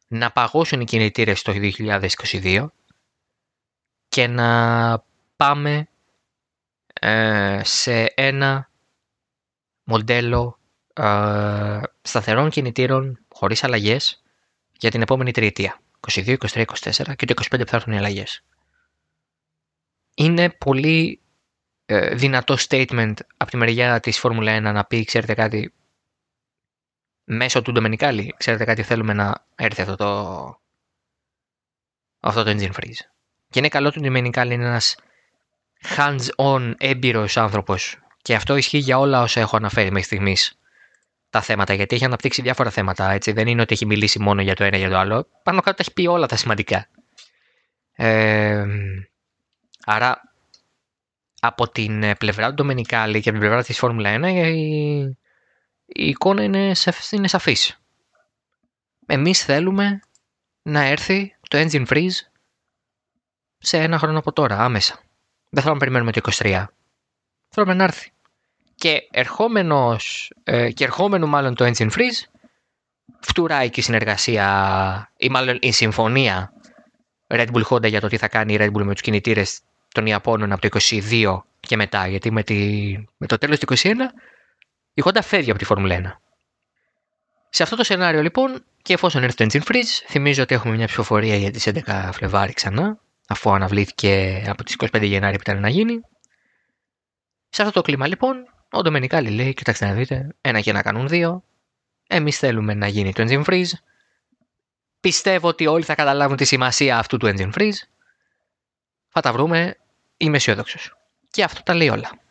[0.07, 2.67] να παγώσουν οι κινητήρες το 2022
[4.07, 5.03] και να
[5.35, 5.87] πάμε
[6.93, 8.69] ε, σε ένα
[9.83, 10.59] μοντέλο
[10.93, 14.23] ε, σταθερών κινητήρων χωρίς αλλαγές
[14.77, 15.79] για την επόμενη τριετία.
[16.11, 18.43] 22, 23, 24 και το 25 που θα έρθουν οι αλλαγές.
[20.15, 21.19] Είναι πολύ
[21.85, 25.73] ε, δυνατό statement από τη μεριά της Φόρμουλα 1 να πει, ξέρετε κάτι,
[27.25, 30.59] μέσω του Ντομενικάλη, ξέρετε κάτι, θέλουμε να έρθει αυτό το,
[32.19, 33.01] αυτό το engine freeze.
[33.49, 34.95] Και είναι καλό ότι ο Ντομενικάλη είναι ένας
[35.95, 40.59] hands-on έμπειρος άνθρωπος και αυτό ισχύει για όλα όσα έχω αναφέρει μέχρι στιγμής
[41.35, 43.11] τα θέματα, γιατί έχει αναπτύξει διάφορα θέματα.
[43.11, 43.31] Έτσι.
[43.31, 45.27] Δεν είναι ότι έχει μιλήσει μόνο για το ένα ή για το άλλο.
[45.43, 46.87] Πάνω κάτω τα έχει πει όλα τα σημαντικά.
[47.95, 48.65] Ε,
[49.85, 50.21] άρα
[51.39, 55.17] από την πλευρά του Ντομενικάλη και από την πλευρά της Φόρμουλα 1 η,
[55.85, 56.71] η εικόνα είναι,
[57.11, 57.79] είναι σαφής.
[59.05, 59.99] Εμείς θέλουμε
[60.61, 62.19] να έρθει το engine freeze
[63.57, 64.99] σε ένα χρόνο από τώρα, άμεσα.
[65.49, 66.65] Δεν θέλουμε να περιμένουμε το 23.
[67.49, 68.11] Θέλουμε να έρθει.
[68.75, 72.23] Και ερχόμενος, ε, και ερχόμενο μάλλον το engine freeze,
[73.19, 76.53] φτουράει και η συνεργασία, ή μάλλον η συμφωνία
[77.27, 80.05] Red Bull Honda για το τι θα κάνει η Red Bull με τους κινητήρες των
[80.05, 82.07] Ιαπώνων από το 22 και μετά.
[82.07, 82.55] Γιατί με, τη,
[83.17, 83.87] με το τέλος του 21
[84.95, 86.25] η Honda φεύγει από τη Φόρμουλα 1.
[87.49, 90.85] Σε αυτό το σενάριο λοιπόν και εφόσον έρθει το engine freeze, θυμίζω ότι έχουμε μια
[90.85, 95.69] ψηφοφορία για τις 11 Φλεβάρι ξανά, αφού αναβλήθηκε από τις 25 Γενάρη που ήταν να
[95.69, 96.01] γίνει.
[97.49, 98.35] Σε αυτό το κλίμα λοιπόν,
[98.71, 101.43] ο Ντομενικάλη λέει, κοιτάξτε να δείτε, ένα και ένα κάνουν δύο,
[102.07, 103.71] εμείς θέλουμε να γίνει το engine freeze,
[104.99, 107.79] πιστεύω ότι όλοι θα καταλάβουν τη σημασία αυτού του engine freeze,
[109.07, 109.77] θα τα βρούμε,
[110.17, 110.97] είμαι αισιόδοξος.
[111.31, 112.24] Και αυτό τα λέει όλα.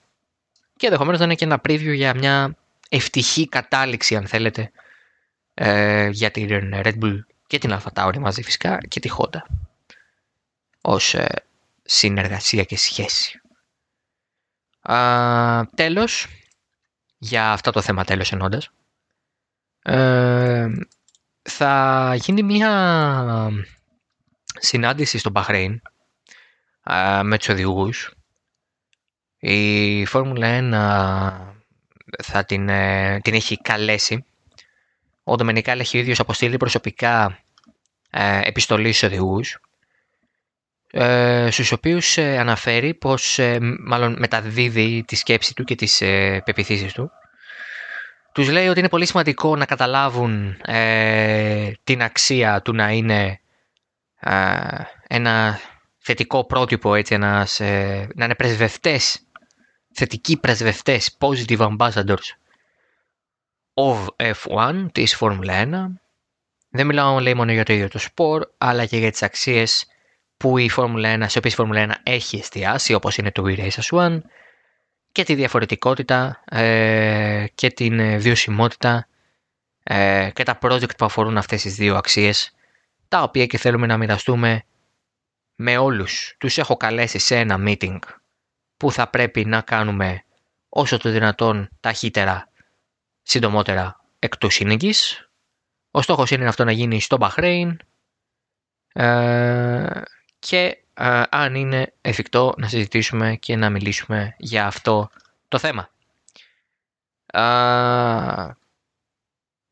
[0.85, 2.57] Και ενδεχομένως να είναι και ένα preview για μια
[2.89, 4.71] ευτυχή κατάληξη, αν θέλετε,
[5.55, 9.39] ε, για την Red Bull και την AlphaTauri μαζί φυσικά και τη Honda
[10.81, 11.45] ως ε,
[11.83, 13.41] συνεργασία και σχέση.
[14.81, 16.27] Α, τέλος,
[17.19, 18.71] για αυτό το θέμα τέλος ενώντας,
[19.83, 20.69] ε,
[21.43, 23.51] θα γίνει μια
[24.61, 25.83] συνάντηση στο Μπαχρέιν
[27.23, 28.15] με τους οδηγούς
[29.47, 30.59] η Φόρμουλα
[32.19, 34.25] 1 θα την, ε, την έχει καλέσει.
[35.25, 37.39] Ο Ντομενικάλ έχει ο ίδιος αποστείλει προσωπικά
[38.11, 39.59] ε, επιστολή στους οδηγούς
[40.91, 46.43] ε, στους οποίους ε, αναφέρει πως ε, μάλλον μεταδίδει τη σκέψη του και τις ε,
[46.45, 47.11] πεπιθήσεις του.
[48.33, 50.57] Τους λέει ότι είναι πολύ σημαντικό να καταλάβουν
[51.85, 53.41] την αξία του να είναι
[55.07, 55.61] ένα
[55.99, 57.61] θετικό πρότυπο, έτσι, ένας,
[58.15, 59.24] να είναι πρεσβευτές
[59.95, 62.37] θετικοί πρεσβευτές, positive ambassadors
[63.75, 65.69] of F1 της Formula 1.
[66.69, 69.87] Δεν μιλάω λέει μόνο για το ίδιο το σπορ, αλλά και για τις αξίες
[70.37, 73.59] που η Formula 1, σε οποίες η Formula 1 έχει εστιάσει, όπως είναι το We
[73.59, 74.21] Race as One,
[75.13, 79.09] και τη διαφορετικότητα ε, και την ε, βιωσιμότητα
[79.83, 82.55] ε, και τα project που αφορούν αυτές τις δύο αξίες,
[83.09, 84.65] τα οποία και θέλουμε να μοιραστούμε
[85.55, 86.35] με όλους.
[86.39, 87.99] Τους έχω καλέσει σε ένα meeting
[88.85, 90.25] που θα πρέπει να κάνουμε
[90.69, 92.49] όσο το δυνατόν ταχύτερα,
[93.23, 95.29] συντομότερα εκ του σύνεγγης.
[95.91, 97.79] Ο στόχος είναι αυτό να γίνει στο Μπαχρέιν
[98.93, 100.03] ε,
[100.39, 105.11] και ε, αν είναι εφικτό να συζητήσουμε και να μιλήσουμε για αυτό
[105.49, 105.91] το θέμα.
[107.27, 108.51] Ε,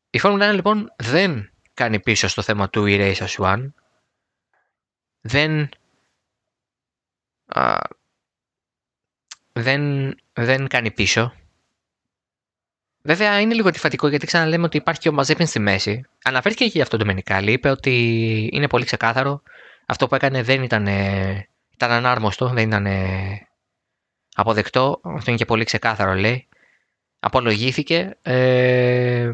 [0.09, 3.71] η Φόρμουλα 1 λοιπόν δεν κάνει πίσω στο θέμα του E-Race as One.
[5.21, 5.69] Δεν
[9.53, 11.33] δεν, δεν κάνει πίσω.
[13.01, 16.05] Βέβαια είναι λίγο αντιφατικό γιατί ξαναλέμε ότι υπάρχει και ο Μαζέπιν στη μέση.
[16.23, 17.51] Αναφέρθηκε και γι' αυτό το Μενικάλη.
[17.51, 19.41] Είπε ότι είναι πολύ ξεκάθαρο.
[19.85, 20.87] Αυτό που έκανε δεν ήταν,
[21.73, 22.87] ήταν ανάρμοστο, δεν ήταν
[24.35, 24.99] αποδεκτό.
[25.03, 26.47] Αυτό είναι και πολύ ξεκάθαρο λέει.
[27.19, 28.17] Απολογήθηκε.
[28.21, 29.31] Ε,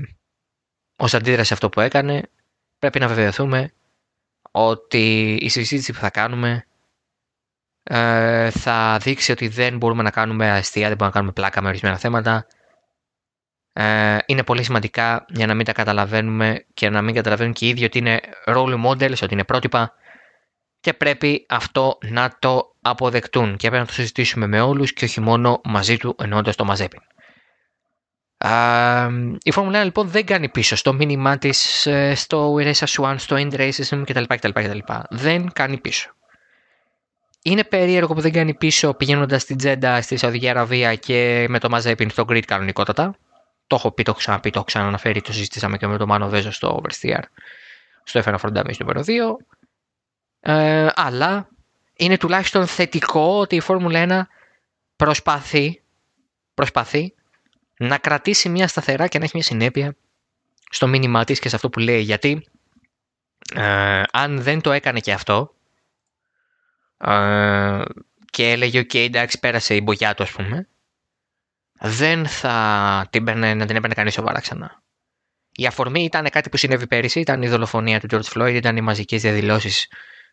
[1.01, 2.29] Ω αντίδραση αυτό που έκανε
[2.79, 3.73] πρέπει να βεβαιωθούμε
[4.51, 6.65] ότι η συζήτηση που θα κάνουμε
[7.91, 11.67] ε, θα δείξει ότι δεν μπορούμε να κάνουμε αστεία, δεν μπορούμε να κάνουμε πλάκα με
[11.67, 12.45] ορισμένα θέματα.
[13.73, 17.69] Ε, είναι πολύ σημαντικά για να μην τα καταλαβαίνουμε και να μην καταλαβαίνουν και οι
[17.69, 19.93] ίδιοι ότι είναι role models, ότι είναι πρότυπα
[20.79, 25.21] και πρέπει αυτό να το αποδεκτούν και πρέπει να το συζητήσουμε με όλους και όχι
[25.21, 27.01] μόνο μαζί του εννοώντας το μαζέπιν.
[29.43, 33.35] η Φόρμουλα 1 λοιπόν δεν κάνει πίσω στο μήνυμά της ε, στο Erase Swan, στο
[33.39, 34.79] End Racism κτλ, κτλ, κτλ.
[35.09, 36.13] Δεν κάνει πίσω.
[37.41, 41.69] Είναι περίεργο που δεν κάνει πίσω πηγαίνοντας στην Τζέντα στη Σαουδική Αραβία και με το
[41.69, 43.15] Μαζέπιν στο grid κανονικότατα.
[43.67, 46.29] Το έχω πει, το έχω ξαναπεί, το έχω ξαναναφέρει, το συζητήσαμε και με τον Μάνο
[46.29, 47.21] Βέζο στο Oversteer,
[48.03, 49.11] στο F1 Front Damage νούμερο 2.
[50.39, 51.49] Ε, αλλά
[51.93, 54.21] είναι τουλάχιστον θετικό ότι η Φόρμουλα 1
[54.95, 55.81] προσπαθεί,
[56.53, 57.13] προσπαθεί
[57.77, 59.95] να κρατήσει μια σταθερά και να έχει μια συνέπεια
[60.69, 62.01] στο μήνυμά της και σε αυτό που λέει.
[62.01, 62.47] Γιατί
[63.55, 65.53] ε, αν δεν το έκανε και αυτό,
[68.29, 70.67] και έλεγε «ΟΚ, εντάξει, πέρασε η μπογιά του, ας πούμε»,
[71.79, 74.81] δεν θα την παίρνε, να την έπαιρνε κανείς σοβαρά ξανά.
[75.51, 78.81] Η αφορμή ήταν κάτι που συνέβη πέρυσι, ήταν η δολοφονία του George Floyd, ήταν οι
[78.81, 79.87] μαζικές διαδηλώσεις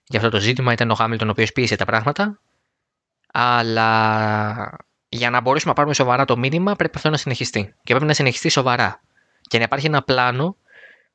[0.04, 2.40] για αυτό το ζήτημα, ήταν ο Χάμιλτον ο οποίος πίεσε τα πράγματα,
[3.32, 8.04] αλλά για να μπορέσουμε να πάρουμε σοβαρά το μήνυμα πρέπει αυτό να συνεχιστεί και πρέπει
[8.04, 9.00] να συνεχιστεί σοβαρά
[9.40, 10.56] και να υπάρχει ένα πλάνο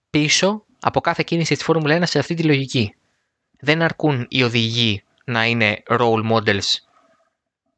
[0.10, 2.96] πίσω από κάθε κίνηση της Φόρμουλα 1 σε αυτή τη λογική.
[3.60, 6.76] Δεν αρκούν οι οδηγοί να είναι role models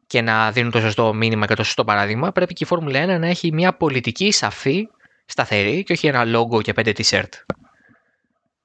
[0.07, 3.19] και να δίνουν το σωστό μήνυμα και το σωστό παράδειγμα, πρέπει και η Φόρμουλα 1
[3.19, 4.87] να έχει μια πολιτική σαφή,
[5.25, 7.29] σταθερή και όχι ένα logo και πέντε t-shirt.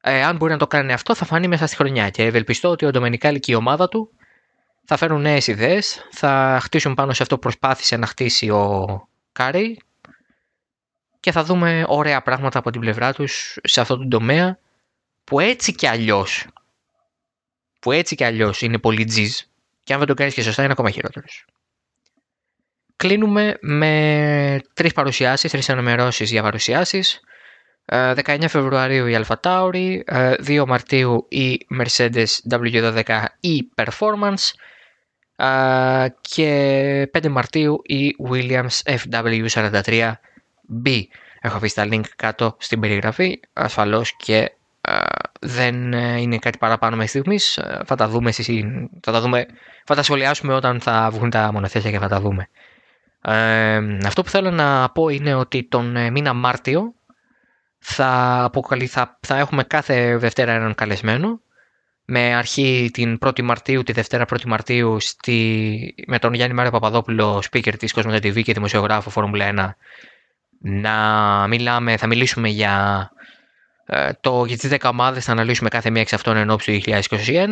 [0.01, 2.84] Ε, αν μπορεί να το κάνει αυτό, θα φανεί μέσα στη χρονιά και ευελπιστώ ότι
[2.84, 4.11] ο Ντομενικάλι και η ομάδα του
[4.84, 8.86] θα φέρουν νέες ιδέες, θα χτίσουν πάνω σε αυτό που προσπάθησε να χτίσει ο
[9.33, 9.79] Κάρεϊ
[11.20, 14.59] και θα δούμε ωραία πράγματα από την πλευρά τους σε αυτό το τομέα
[15.24, 16.47] που έτσι κι αλλιώς
[17.89, 19.39] που έτσι κι αλλιώς είναι πολύ τζιζ
[19.82, 21.45] και αν δεν το κάνεις και σωστά είναι ακόμα χειρότερος.
[22.97, 27.20] Κλείνουμε με τρεις παρουσιάσεις, τρεις ενημερώσεις για παρουσιάσεις.
[27.84, 34.51] 19 ε, Φεβρουαρίου η Alpha Tauri, 2 ε, Μαρτίου η Mercedes W12 e-Performance
[35.36, 41.03] ε, και 5 Μαρτίου η Williams FW43B.
[41.41, 44.53] Έχω αφήσει τα link κάτω στην περιγραφή, ασφαλώς και
[45.39, 47.57] δεν ε, είναι κάτι παραπάνω μέχρι στιγμής.
[47.57, 48.32] Ε, θα τα δούμε,
[49.01, 49.47] θα τα δούμε,
[49.84, 52.49] θα τα σχολιάσουμε όταν θα βγουν τα μονοθέσια και θα τα δούμε.
[53.22, 56.95] Ε, αυτό που θέλω να πω είναι ότι τον μήνα Μάρτιο
[57.78, 58.51] θα,
[58.86, 61.41] θα, θα έχουμε κάθε Δευτέρα έναν καλεσμένο
[62.05, 67.43] με αρχή την 1η Μαρτίου, τη Δευτέρα 1η Μαρτίου στη, με τον Γιάννη Μάριο Παπαδόπουλο,
[67.51, 69.70] speaker της Cosmote TV και δημοσιογράφο Φόρμουλα 1
[70.59, 73.38] να μιλάμε, θα μιλήσουμε για ε,
[74.20, 77.49] το, για τις 10 ομάδες θα αναλύσουμε κάθε μία εξ αυτών εν ώψη του 2021.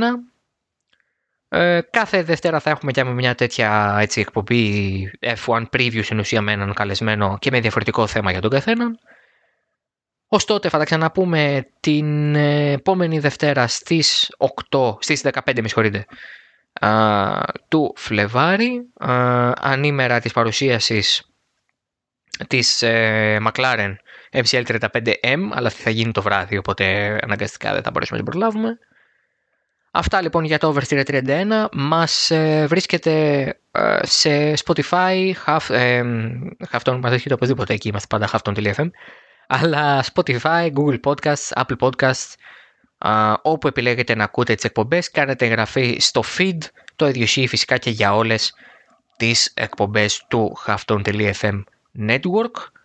[1.48, 6.52] Ε, κάθε Δευτέρα θα έχουμε και μια τέτοια έτσι, εκπομπή F1 preview στην ουσία με
[6.52, 8.98] έναν καλεσμένο και με διαφορετικό θέμα για τον καθέναν.
[10.28, 14.32] Ως τότε θα τα ξαναπούμε την επόμενη Δευτέρα στις
[14.70, 16.06] 8, στις 15 με συγχωρείτε,
[17.68, 18.82] του Φλεβάρι,
[19.56, 21.30] ανήμερα της παρουσίασης
[22.46, 23.94] της ε, McLaren
[24.44, 28.78] MCL35M, αλλά θα γίνει το βράδυ, οπότε αναγκαστικά δεν θα μπορέσουμε να την προλάβουμε.
[29.90, 31.66] Αυτά λοιπόν για το Oversteer 31.
[31.72, 33.12] Μας ε, βρίσκεται
[33.70, 36.02] ε, σε Spotify, half, ε,
[36.70, 38.90] Halfton, μας βρίσκεται οπωσδήποτε εκεί, είμαστε πάντα halfton.fm,
[39.46, 42.34] αλλά Spotify, Google Podcasts, Apple Podcasts,
[42.98, 46.58] ε, όπου επιλέγετε να ακούτε τις εκπομπές, κάνετε εγγραφή στο feed,
[46.96, 48.54] το ίδιο ισχύει φυσικά και για όλες
[49.16, 51.62] τις εκπομπές του halfton.fm
[52.08, 52.75] network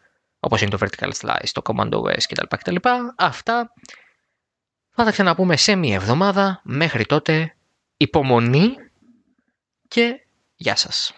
[0.44, 2.56] όπως είναι το vertical slice, το command OS κτλ.
[2.56, 2.76] κτλ.
[3.16, 3.74] Αυτά
[4.90, 6.62] θα τα ξαναπούμε σε μία εβδομάδα.
[6.64, 7.56] Μέχρι τότε
[7.98, 8.76] υπομονή
[9.88, 10.26] και
[10.56, 11.14] γεια σας.